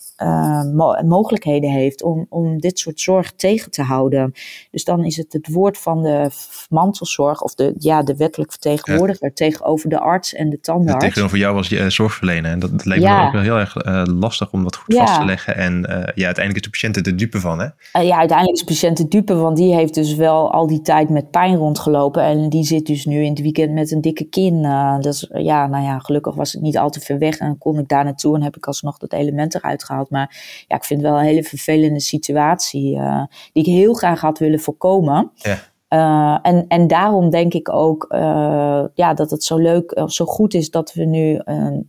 mogelijkheden 1.04 1.70
heeft 1.70 2.02
om, 2.02 2.26
om 2.28 2.60
dit 2.60 2.78
soort 2.78 3.00
zorg 3.00 3.32
tegen 3.32 3.70
te 3.70 3.82
houden. 3.82 4.32
Dus 4.70 4.84
dan 4.84 5.04
is 5.04 5.16
het 5.16 5.32
het 5.32 5.48
woord 5.52 5.78
van 5.78 6.02
de 6.02 6.30
mantelzorg 6.68 7.42
of 7.42 7.54
de, 7.54 7.74
ja, 7.78 8.02
de 8.02 8.16
wettelijk 8.16 8.50
vertegenwoordiger 8.50 9.32
tegenover 9.32 9.88
de 9.88 9.98
arts 9.98 10.34
en 10.34 10.50
de 10.50 10.60
tandarts. 10.60 11.04
Tegenover 11.04 11.38
jou 11.38 11.56
als 11.56 11.68
je 11.68 11.90
zorgverlener. 11.90 12.50
En 12.50 12.58
dat, 12.58 12.70
dat 12.70 12.84
lijkt 12.84 13.04
me 13.04 13.26
ook 13.26 13.32
wel 13.32 13.42
heel 13.42 13.58
erg 13.58 13.74
lastig 14.08 14.52
om 14.52 14.62
dat 14.62 14.76
goed 14.76 14.94
vast 14.94 15.20
te 15.20 15.24
leggen. 15.24 15.56
En 15.56 15.80
ja, 16.14 16.26
uiteindelijk 16.26 16.56
is 16.56 16.62
de 16.62 16.70
patiënt 16.70 16.96
er 16.96 17.02
de 17.02 17.14
dupe 17.14 17.40
van, 17.40 17.58
hè? 17.58 18.00
ja, 18.00 18.18
uiteindelijk 18.18 18.58
is 18.58 18.64
de 18.64 18.72
patiënt 18.72 18.96
de 18.96 19.08
dupe, 19.08 19.34
want 19.34 19.56
die 19.56 19.74
heeft 19.74 19.94
dus 19.94 20.14
wel 20.14 20.52
al 20.52 20.66
die 20.66 20.80
tijd 20.80 21.08
met 21.08 21.30
pijn 21.30 21.56
rondgelopen. 21.56 22.22
En 22.22 22.48
die 22.48 22.64
zit 22.64 22.86
dus 22.86 23.04
nu 23.04 23.22
in 23.22 23.30
het 23.30 23.40
weekend 23.40 23.72
met 23.72 23.90
een 23.90 24.00
dikke 24.00 24.24
kin. 24.24 24.62
dus 25.00 25.28
ja, 25.32 25.66
nou 25.66 25.84
ja, 25.84 25.98
gelukkig 25.98 26.34
was 26.34 26.52
het 26.52 26.62
niet 26.62 26.78
al 26.78 26.90
te 26.90 27.00
ver 27.00 27.18
weg 27.18 27.38
en 27.38 27.58
kon 27.58 27.78
ik 27.78 27.88
daar 27.88 28.04
naartoe 28.04 28.36
en 28.36 28.42
heb 28.42 28.56
ik 28.56 28.66
alsnog 28.66 28.98
dat 28.98 29.12
element 29.12 29.54
eruit 29.54 29.84
gehaald. 29.84 30.09
Maar 30.10 30.64
ja, 30.68 30.76
ik 30.76 30.84
vind 30.84 31.00
het 31.00 31.10
wel 31.10 31.18
een 31.18 31.26
hele 31.26 31.42
vervelende 31.42 32.00
situatie 32.00 32.96
uh, 32.96 33.24
die 33.52 33.64
ik 33.64 33.72
heel 33.72 33.94
graag 33.94 34.20
had 34.20 34.38
willen 34.38 34.60
voorkomen. 34.60 35.30
Ja. 35.34 35.58
Uh, 35.88 36.38
en, 36.42 36.64
en 36.68 36.86
daarom 36.86 37.30
denk 37.30 37.54
ik 37.54 37.72
ook 37.72 38.06
uh, 38.08 38.84
ja, 38.94 39.14
dat 39.14 39.30
het 39.30 39.44
zo 39.44 39.56
leuk, 39.56 40.02
zo 40.06 40.24
goed 40.24 40.54
is 40.54 40.70
dat 40.70 40.92
we 40.92 41.04
nu 41.04 41.40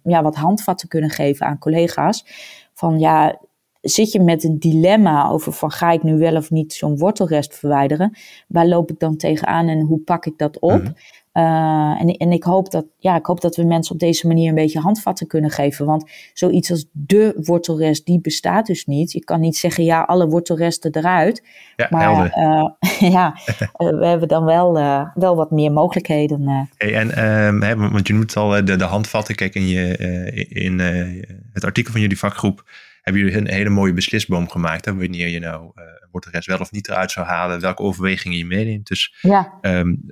ja, 0.03 0.21
wat 0.21 0.35
handvatten 0.35 0.87
kunnen 0.87 1.09
geven 1.09 1.45
aan 1.45 1.57
collega's. 1.57 2.25
Van 2.73 2.99
ja, 2.99 3.39
zit 3.81 4.11
je 4.11 4.19
met 4.19 4.43
een 4.43 4.59
dilemma 4.59 5.29
over 5.29 5.51
van 5.51 5.71
ga 5.71 5.91
ik 5.91 6.03
nu 6.03 6.17
wel 6.17 6.35
of 6.35 6.49
niet 6.49 6.73
zo'n 6.73 6.97
wortelrest 6.97 7.55
verwijderen? 7.55 8.17
Waar 8.47 8.67
loop 8.67 8.91
ik 8.91 8.99
dan 8.99 9.17
tegenaan 9.17 9.67
en 9.67 9.81
hoe 9.81 9.99
pak 9.99 10.25
ik 10.25 10.37
dat 10.37 10.59
op? 10.59 10.81
Mhm. 10.81 10.91
Uh, 11.33 12.01
en, 12.01 12.07
en 12.07 12.31
ik, 12.31 12.43
hoop 12.43 12.71
dat, 12.71 12.85
ja, 12.97 13.15
ik 13.15 13.25
hoop 13.25 13.41
dat 13.41 13.55
we 13.55 13.63
mensen 13.63 13.93
op 13.93 13.99
deze 13.99 14.27
manier 14.27 14.49
een 14.49 14.55
beetje 14.55 14.79
handvatten 14.79 15.27
kunnen 15.27 15.49
geven. 15.49 15.85
Want 15.85 16.11
zoiets 16.33 16.71
als 16.71 16.85
de 16.91 17.33
wortelrest, 17.35 18.05
die 18.05 18.21
bestaat 18.21 18.65
dus 18.65 18.85
niet. 18.85 19.11
Je 19.11 19.23
kan 19.23 19.39
niet 19.39 19.57
zeggen, 19.57 19.83
ja, 19.83 20.01
alle 20.01 20.27
wortelresten 20.27 20.95
eruit. 20.95 21.43
Ja, 21.75 21.87
maar 21.89 22.37
uh, 22.37 22.69
ja, 23.15 23.37
uh, 23.47 23.99
we 23.99 24.05
hebben 24.05 24.27
dan 24.27 24.45
wel, 24.45 24.73
wel 25.13 25.35
wat 25.35 25.51
meer 25.51 25.71
mogelijkheden. 25.71 26.69
Hey, 26.77 26.95
en, 26.95 27.15
ehm, 27.15 27.91
want 27.91 28.07
je 28.07 28.13
noemt 28.13 28.35
al 28.35 28.49
de, 28.49 28.75
de 28.75 28.83
handvatten. 28.83 29.35
Kijk, 29.35 29.55
in, 29.55 29.67
je, 29.67 29.97
in 30.49 30.79
het 31.53 31.63
artikel 31.63 31.91
van 31.91 32.01
jullie 32.01 32.17
vakgroep 32.17 32.63
hebben 33.01 33.21
jullie 33.21 33.37
een 33.37 33.49
hele 33.49 33.69
mooie 33.69 33.93
beslisboom 33.93 34.49
gemaakt. 34.49 34.85
Hè, 34.85 34.95
wanneer 34.95 35.27
je 35.27 35.39
nou 35.39 35.71
een 35.75 36.07
wortelrest 36.11 36.47
wel 36.47 36.59
of 36.59 36.71
niet 36.71 36.87
eruit 36.89 37.11
zou 37.11 37.27
halen. 37.27 37.61
Welke 37.61 37.81
overwegingen 37.81 38.37
je 38.37 38.45
meeneemt. 38.45 38.87
Dus 38.87 39.15
ja. 39.21 39.53
Um, 39.61 40.05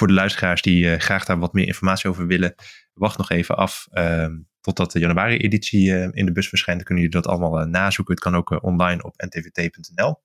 voor 0.00 0.08
de 0.08 0.14
luisteraars 0.14 0.62
die 0.62 0.90
eh, 0.90 1.00
graag 1.00 1.24
daar 1.24 1.38
wat 1.38 1.52
meer 1.52 1.66
informatie 1.66 2.10
over 2.10 2.26
willen, 2.26 2.54
wacht 2.94 3.18
nog 3.18 3.30
even 3.30 3.56
af 3.56 3.86
uh, 3.92 4.26
totdat 4.60 4.92
de 4.92 4.98
januari-editie 4.98 5.90
uh, 5.90 6.08
in 6.10 6.26
de 6.26 6.32
bus 6.32 6.48
verschijnt. 6.48 6.78
Dan 6.78 6.86
kunnen 6.86 7.04
jullie 7.04 7.20
dat 7.20 7.32
allemaal 7.32 7.60
uh, 7.60 7.66
nazoeken. 7.66 8.14
Het 8.14 8.22
kan 8.22 8.34
ook 8.34 8.62
online 8.62 9.02
op 9.02 9.14
ntvt.nl. 9.16 10.08
Um, 10.08 10.16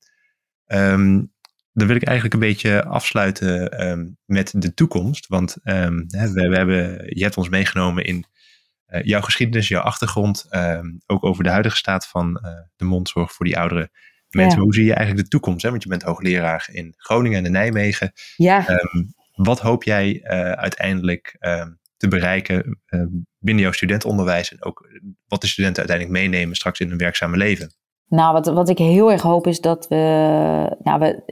ehm, 0.66 1.24
dan 1.74 1.88
wil 1.88 1.96
ik 1.96 2.04
eigenlijk 2.04 2.34
een 2.34 2.48
beetje 2.48 2.84
afsluiten 2.84 3.88
um, 3.88 4.18
met 4.26 4.54
de 4.56 4.74
toekomst. 4.74 5.28
Want 5.28 5.58
we, 5.64 6.32
we, 6.34 6.56
hebben, 6.56 7.06
je 7.18 7.24
hebt 7.24 7.38
ons 7.38 7.50
meegenomen 7.50 8.06
in 8.06 8.26
jouw 9.02 9.22
geschiedenis, 9.22 9.68
jouw 9.68 9.82
achtergrond. 9.82 10.46
ook 11.06 11.24
over 11.24 11.44
de 11.44 11.50
huidige 11.50 11.76
staat 11.76 12.08
van 12.08 12.34
de 12.76 12.86
mondzorg 12.86 13.32
voor 13.32 13.46
die 13.46 13.58
oudere 13.58 13.90
mensen. 14.30 14.62
Hoe 14.62 14.74
zie 14.74 14.86
je 14.86 14.94
eigenlijk 14.94 15.24
de 15.24 15.32
toekomst? 15.32 15.64
Hè? 15.64 15.70
Want 15.70 15.84
je 15.84 15.90
bent 15.90 16.04
hoogleraar 16.04 16.70
in 16.72 16.94
Groningen 16.98 17.38
en 17.38 17.46
in 17.46 17.52
Nijmegen. 17.52 18.12
Ja. 18.36 18.66
Wat 19.36 19.60
hoop 19.60 19.84
jij 19.84 20.14
uh, 20.14 20.52
uiteindelijk 20.52 21.36
uh, 21.40 21.66
te 21.98 22.08
bereiken 22.08 22.80
uh, 22.90 23.02
binnen 23.40 23.64
jouw 23.64 23.72
studentonderwijs 23.72 24.52
en 24.52 24.64
ook 24.64 24.90
wat 25.28 25.42
de 25.42 25.48
studenten 25.48 25.88
uiteindelijk 25.88 26.20
meenemen 26.20 26.56
straks 26.56 26.80
in 26.80 26.90
hun 26.90 26.98
werkzame 26.98 27.38
leven? 27.38 27.74
Nou, 28.08 28.34
wat, 28.34 28.46
wat 28.46 28.70
ik 28.70 28.78
heel 28.78 29.12
erg 29.12 29.22
hoop 29.22 29.48
is 29.48 29.62
dat 29.62 29.88
we, 29.88 29.96
nou, 30.84 31.00
we. 31.00 31.24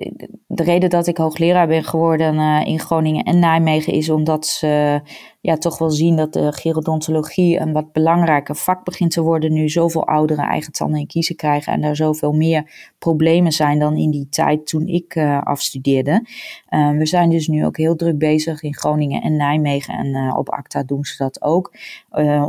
De 0.47 0.63
reden 0.63 0.89
dat 0.89 1.07
ik 1.07 1.17
hoogleraar 1.17 1.67
ben 1.67 1.83
geworden 1.83 2.36
uh, 2.36 2.62
in 2.65 2.79
Groningen 2.79 3.23
en 3.23 3.39
Nijmegen 3.39 3.93
is 3.93 4.09
omdat 4.09 4.45
ze 4.45 5.01
ja, 5.41 5.57
toch 5.57 5.77
wel 5.77 5.91
zien 5.91 6.15
dat 6.15 6.33
de 6.33 6.51
gerodontologie 6.51 7.59
een 7.59 7.73
wat 7.73 7.91
belangrijker 7.91 8.55
vak 8.55 8.83
begint 8.83 9.12
te 9.12 9.21
worden. 9.21 9.53
Nu 9.53 9.69
zoveel 9.69 10.07
ouderen 10.07 10.45
eigen 10.45 10.71
tanden 10.71 10.99
en 10.99 11.07
kiezen 11.07 11.36
krijgen 11.36 11.73
en 11.73 11.83
er 11.83 11.95
zoveel 11.95 12.31
meer 12.31 12.91
problemen 12.99 13.51
zijn 13.51 13.79
dan 13.79 13.97
in 13.97 14.12
die 14.12 14.27
tijd 14.29 14.67
toen 14.67 14.88
ik 14.88 15.15
uh, 15.15 15.41
afstudeerde. 15.41 16.25
Uh, 16.69 16.97
we 16.97 17.05
zijn 17.05 17.29
dus 17.29 17.47
nu 17.47 17.65
ook 17.65 17.77
heel 17.77 17.95
druk 17.95 18.17
bezig 18.17 18.62
in 18.62 18.75
Groningen 18.75 19.21
en 19.21 19.36
Nijmegen 19.36 19.93
en 19.93 20.36
op 20.36 20.49
ACTA 20.49 20.83
doen 20.83 21.03
ze 21.03 21.17
dat 21.17 21.41
ook. 21.41 21.73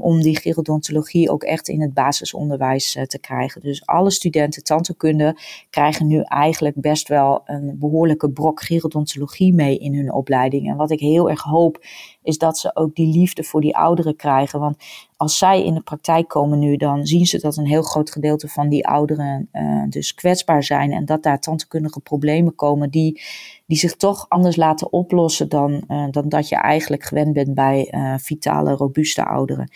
om 0.01 0.23
die 0.23 0.39
gerodontologie 0.39 1.31
ook 1.31 1.43
echt 1.43 1.69
in 1.69 1.81
het 1.81 1.95
basisonderwijs 1.95 2.99
te 3.07 3.19
krijgen. 3.21 3.61
Dus 3.61 3.87
alle 3.87 4.11
studenten 4.15 4.65
tandheelkunde 4.65 5.37
krijgen 5.71 6.07
nu 6.07 6.21
eigenlijk 6.21 6.81
best 6.81 7.09
wel 7.09 7.43
een 7.45 7.79
behoorlijke 7.79 8.31
brok 8.31 8.63
gerodontologie 8.63 9.55
mee 9.55 9.79
in 9.79 9.95
hun 9.95 10.13
opleiding. 10.13 10.69
En 10.69 10.77
wat 10.77 10.91
ik 10.91 11.01
heel 11.01 11.31
erg 11.31 11.43
hoop 11.43 11.85
is 12.23 12.39
dat 12.39 12.59
ze 12.59 12.77
ook 12.77 12.95
die 12.95 13.19
liefde 13.19 13.45
voor 13.45 13.61
die 13.61 13.77
ouderen 13.77 14.17
krijgen. 14.17 14.61
Want 14.61 14.77
als 15.17 15.39
zij 15.39 15.65
in 15.65 15.75
de 15.75 15.81
praktijk 15.81 16.29
komen 16.29 16.59
nu, 16.59 16.77
dan 16.77 17.07
zien 17.07 17.27
ze 17.27 17.39
dat 17.39 17.57
een 17.57 17.67
heel 17.67 17.83
groot 17.83 18.11
gedeelte 18.11 18.49
van 18.49 18.69
die 18.69 18.87
ouderen 18.87 19.49
uh, 19.53 19.83
dus 19.89 20.15
kwetsbaar 20.15 20.65
zijn. 20.65 20.93
En 20.93 21.05
dat 21.05 21.23
daar 21.23 21.41
tandheelkundige 21.41 22.01
problemen 22.01 22.55
komen 22.55 22.91
die, 22.91 23.23
die 23.67 23.79
zich 23.79 23.97
toch 23.97 24.27
anders 24.29 24.57
laten 24.57 24.93
oplossen 24.93 25.49
dan, 25.49 25.85
uh, 25.89 26.07
dan 26.11 26.29
dat 26.29 26.49
je 26.49 26.57
eigenlijk 26.57 27.03
gewend 27.03 27.33
bent 27.33 27.55
bij 27.55 27.89
uh, 27.91 28.15
vitale, 28.19 28.73
robuuste 28.73 29.25
ouderen. 29.25 29.71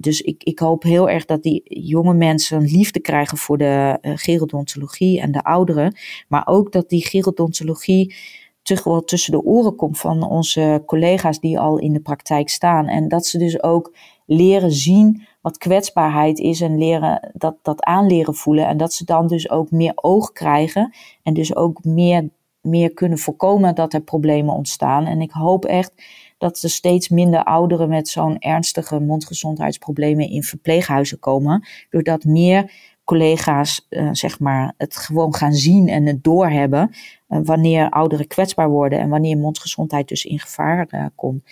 dus 0.00 0.20
ik, 0.20 0.42
ik 0.42 0.58
hoop 0.58 0.82
heel 0.82 1.10
erg 1.10 1.24
dat 1.24 1.42
die 1.42 1.62
jonge 1.64 2.14
mensen 2.14 2.62
liefde 2.62 3.00
krijgen 3.00 3.38
voor 3.38 3.58
de 3.58 3.98
gerodontologie 4.02 5.20
en 5.20 5.32
de 5.32 5.42
ouderen. 5.42 5.96
Maar 6.28 6.46
ook 6.46 6.72
dat 6.72 6.88
die 6.88 7.06
gerodontologie 7.06 8.14
terug 8.62 8.84
wel 8.84 9.04
tussen 9.04 9.32
de 9.32 9.42
oren 9.42 9.76
komt 9.76 9.98
van 9.98 10.22
onze 10.22 10.82
collega's 10.86 11.40
die 11.40 11.58
al 11.58 11.78
in 11.78 11.92
de 11.92 12.00
praktijk 12.00 12.48
staan. 12.48 12.88
En 12.88 13.08
dat 13.08 13.26
ze 13.26 13.38
dus 13.38 13.62
ook 13.62 13.94
leren 14.26 14.72
zien 14.72 15.26
wat 15.40 15.58
kwetsbaarheid 15.58 16.38
is 16.38 16.60
en 16.60 16.78
leren 16.78 17.30
dat, 17.34 17.56
dat 17.62 17.82
aanleren 17.82 18.34
voelen. 18.34 18.66
En 18.66 18.76
dat 18.76 18.92
ze 18.92 19.04
dan 19.04 19.26
dus 19.26 19.50
ook 19.50 19.70
meer 19.70 19.92
oog 19.94 20.32
krijgen 20.32 20.94
en 21.22 21.34
dus 21.34 21.56
ook 21.56 21.84
meer, 21.84 22.28
meer 22.60 22.92
kunnen 22.92 23.18
voorkomen 23.18 23.74
dat 23.74 23.92
er 23.92 24.02
problemen 24.02 24.54
ontstaan. 24.54 25.06
En 25.06 25.20
ik 25.20 25.30
hoop 25.30 25.64
echt 25.64 25.92
dat 26.38 26.62
er 26.62 26.70
steeds 26.70 27.08
minder 27.08 27.44
ouderen 27.44 27.88
met 27.88 28.08
zo'n 28.08 28.38
ernstige 28.38 29.00
mondgezondheidsproblemen 29.00 30.30
in 30.30 30.42
verpleeghuizen 30.42 31.18
komen. 31.18 31.66
Doordat 31.90 32.24
meer 32.24 32.72
collega's 33.04 33.86
uh, 33.90 34.08
zeg 34.12 34.40
maar, 34.40 34.74
het 34.76 34.96
gewoon 34.96 35.34
gaan 35.34 35.52
zien 35.52 35.88
en 35.88 36.06
het 36.06 36.24
doorhebben 36.24 36.90
uh, 37.28 37.38
wanneer 37.44 37.90
ouderen 37.90 38.26
kwetsbaar 38.26 38.68
worden 38.68 38.98
en 38.98 39.08
wanneer 39.08 39.36
mondgezondheid 39.36 40.08
dus 40.08 40.24
in 40.24 40.38
gevaar 40.38 40.88
uh, 40.90 41.06
komt. 41.14 41.44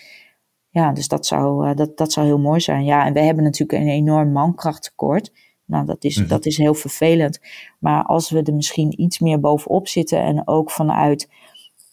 Ja, 0.71 0.93
dus 0.93 1.09
dat 1.09 1.27
zou, 1.27 1.75
dat, 1.75 1.97
dat 1.97 2.13
zou 2.13 2.27
heel 2.27 2.39
mooi 2.39 2.61
zijn. 2.61 2.85
Ja, 2.85 3.07
en 3.07 3.13
we 3.13 3.21
hebben 3.21 3.45
natuurlijk 3.45 3.83
een 3.83 3.89
enorm 3.89 4.33
mankrachttekort. 4.33 5.33
Nou, 5.65 5.87
dat 5.87 6.05
is, 6.05 6.17
mm 6.17 6.23
-hmm. 6.23 6.31
dat 6.31 6.47
is 6.47 6.57
heel 6.57 6.75
vervelend. 6.75 7.41
Maar 7.79 8.05
als 8.05 8.31
we 8.31 8.43
er 8.43 8.55
misschien 8.55 9.01
iets 9.01 9.19
meer 9.19 9.41
bovenop 9.41 9.89
zitten 9.89 10.23
en 10.23 10.49
ook 10.49 10.71
vanuit, 10.71 11.29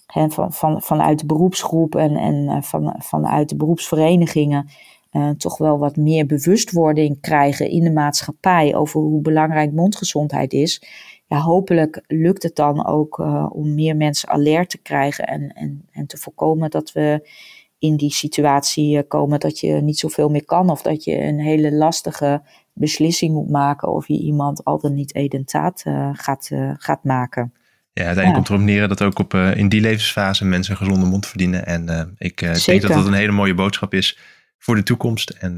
hè, 0.05 0.29
van, 0.29 0.53
van, 0.53 0.81
vanuit 0.81 1.19
de 1.19 1.25
beroepsgroep 1.25 1.95
en, 1.95 2.15
en 2.15 2.63
van, 2.63 2.95
vanuit 2.97 3.49
de 3.49 3.55
beroepsverenigingen 3.55 4.69
uh, 5.11 5.29
toch 5.29 5.57
wel 5.57 5.77
wat 5.77 5.95
meer 5.95 6.25
bewustwording 6.25 7.21
krijgen 7.21 7.69
in 7.69 7.83
de 7.83 7.91
maatschappij 7.91 8.75
over 8.75 9.01
hoe 9.01 9.21
belangrijk 9.21 9.71
mondgezondheid 9.71 10.53
is. 10.53 10.81
Ja, 11.27 11.37
hopelijk 11.39 12.03
lukt 12.07 12.43
het 12.43 12.55
dan 12.55 12.85
ook 12.85 13.19
uh, 13.19 13.49
om 13.49 13.75
meer 13.75 13.95
mensen 13.95 14.29
alert 14.29 14.69
te 14.69 14.81
krijgen 14.81 15.25
en, 15.25 15.53
en, 15.53 15.87
en 15.91 16.07
te 16.07 16.17
voorkomen 16.17 16.69
dat 16.69 16.91
we 16.91 17.29
in 17.79 17.97
die 17.97 18.11
situatie 18.11 18.97
eh, 18.97 19.03
komen 19.07 19.39
dat 19.39 19.59
je 19.59 19.73
niet 19.73 19.99
zoveel 19.99 20.29
meer 20.29 20.45
kan 20.45 20.69
of 20.69 20.81
dat 20.81 21.03
je 21.03 21.23
een 21.23 21.39
hele 21.39 21.71
lastige 21.71 22.41
beslissing 22.73 23.33
moet 23.33 23.49
maken 23.49 23.91
of 23.91 24.07
je 24.07 24.19
iemand 24.19 24.63
al 24.63 24.79
dan 24.79 24.93
niet 24.93 25.15
edentaat 25.15 25.83
uh, 25.87 26.09
gaat, 26.13 26.51
gaat 26.77 27.03
maken. 27.03 27.53
Ja, 27.93 28.03
uiteindelijk 28.05 28.25
ja. 28.27 28.33
komt 28.33 28.49
erop 28.49 28.61
neer 28.61 28.87
dat 28.87 29.01
ook 29.01 29.19
op, 29.19 29.33
in 29.33 29.69
die 29.69 29.81
levensfase 29.81 30.45
mensen 30.45 30.71
een 30.71 30.77
gezonde 30.77 31.05
mond 31.05 31.25
verdienen. 31.25 31.65
En 31.65 32.15
ik 32.17 32.39
denk 32.39 32.81
dat 32.81 32.91
dat 32.91 33.05
een 33.05 33.13
hele 33.13 33.31
mooie 33.31 33.53
boodschap 33.53 33.93
is 33.93 34.17
voor 34.57 34.75
de 34.75 34.83
toekomst. 34.83 35.29
En 35.29 35.55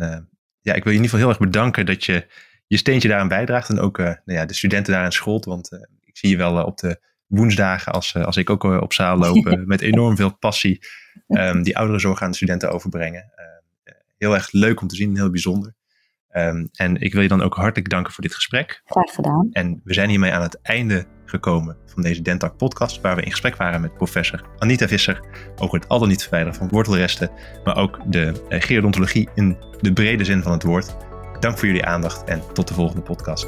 ja, 0.61 0.73
ik 0.73 0.83
wil 0.83 0.93
je 0.93 0.99
in 0.99 1.03
ieder 1.03 1.09
geval 1.09 1.19
heel 1.19 1.29
erg 1.29 1.39
bedanken 1.39 1.85
dat 1.85 2.05
je 2.05 2.27
je 2.67 2.77
steentje 2.77 3.07
daaraan 3.07 3.27
bijdraagt. 3.27 3.69
En 3.69 3.79
ook 3.79 3.97
nou 3.97 4.19
ja, 4.25 4.45
de 4.45 4.53
studenten 4.53 4.93
daaraan 4.93 5.11
schoolt. 5.11 5.45
Want 5.45 5.69
ik 6.03 6.17
zie 6.17 6.29
je 6.29 6.37
wel 6.37 6.63
op 6.63 6.77
de 6.77 6.99
woensdagen, 7.29 7.93
als, 7.93 8.15
als 8.15 8.37
ik 8.37 8.49
ook 8.49 8.63
op 8.63 8.93
zaal 8.93 9.17
loop, 9.25 9.63
met 9.65 9.81
enorm 9.81 10.15
veel 10.15 10.37
passie 10.37 10.79
um, 11.27 11.63
die 11.63 11.77
ouderenzorg 11.77 12.21
aan 12.21 12.29
de 12.29 12.35
studenten 12.35 12.71
overbrengen. 12.71 13.31
heel 14.17 14.33
erg 14.33 14.51
leuk 14.51 14.81
om 14.81 14.87
te 14.87 14.95
zien, 14.95 15.15
heel 15.15 15.29
bijzonder. 15.29 15.73
Um, 16.31 16.69
en 16.71 17.01
ik 17.01 17.13
wil 17.13 17.21
je 17.21 17.27
dan 17.27 17.41
ook 17.41 17.55
hartelijk 17.55 17.89
danken 17.89 18.13
voor 18.13 18.23
dit 18.23 18.33
gesprek. 18.33 18.81
Graag 18.85 19.13
gedaan. 19.13 19.49
En 19.51 19.81
we 19.83 19.93
zijn 19.93 20.09
hiermee 20.09 20.31
aan 20.31 20.41
het 20.41 20.61
einde 20.61 21.05
gekomen 21.25 21.77
van 21.85 22.03
deze 22.03 22.21
Dentak 22.21 22.57
podcast, 22.57 23.01
waar 23.01 23.15
we 23.15 23.21
in 23.21 23.31
gesprek 23.31 23.55
waren 23.55 23.81
met 23.81 23.93
professor 23.93 24.41
Anita 24.57 24.87
Visser 24.87 25.19
over 25.55 25.79
het 25.79 25.87
al 25.87 25.99
dan 25.99 26.07
niet 26.07 26.21
verwijderen 26.21 26.57
van 26.57 26.67
wortelresten, 26.69 27.31
maar 27.63 27.77
ook 27.77 27.99
de 28.05 28.45
eh, 28.49 28.61
gerodontologie 28.61 29.29
in 29.35 29.57
de 29.81 29.93
brede 29.93 30.23
zin 30.23 30.43
van 30.43 30.51
het 30.51 30.63
woord. 30.63 30.95
Dank 31.39 31.57
voor 31.57 31.67
jullie 31.67 31.85
aandacht 31.85 32.23
en 32.23 32.41
tot 32.53 32.67
de 32.67 32.73
volgende 32.73 33.01
podcast. 33.01 33.47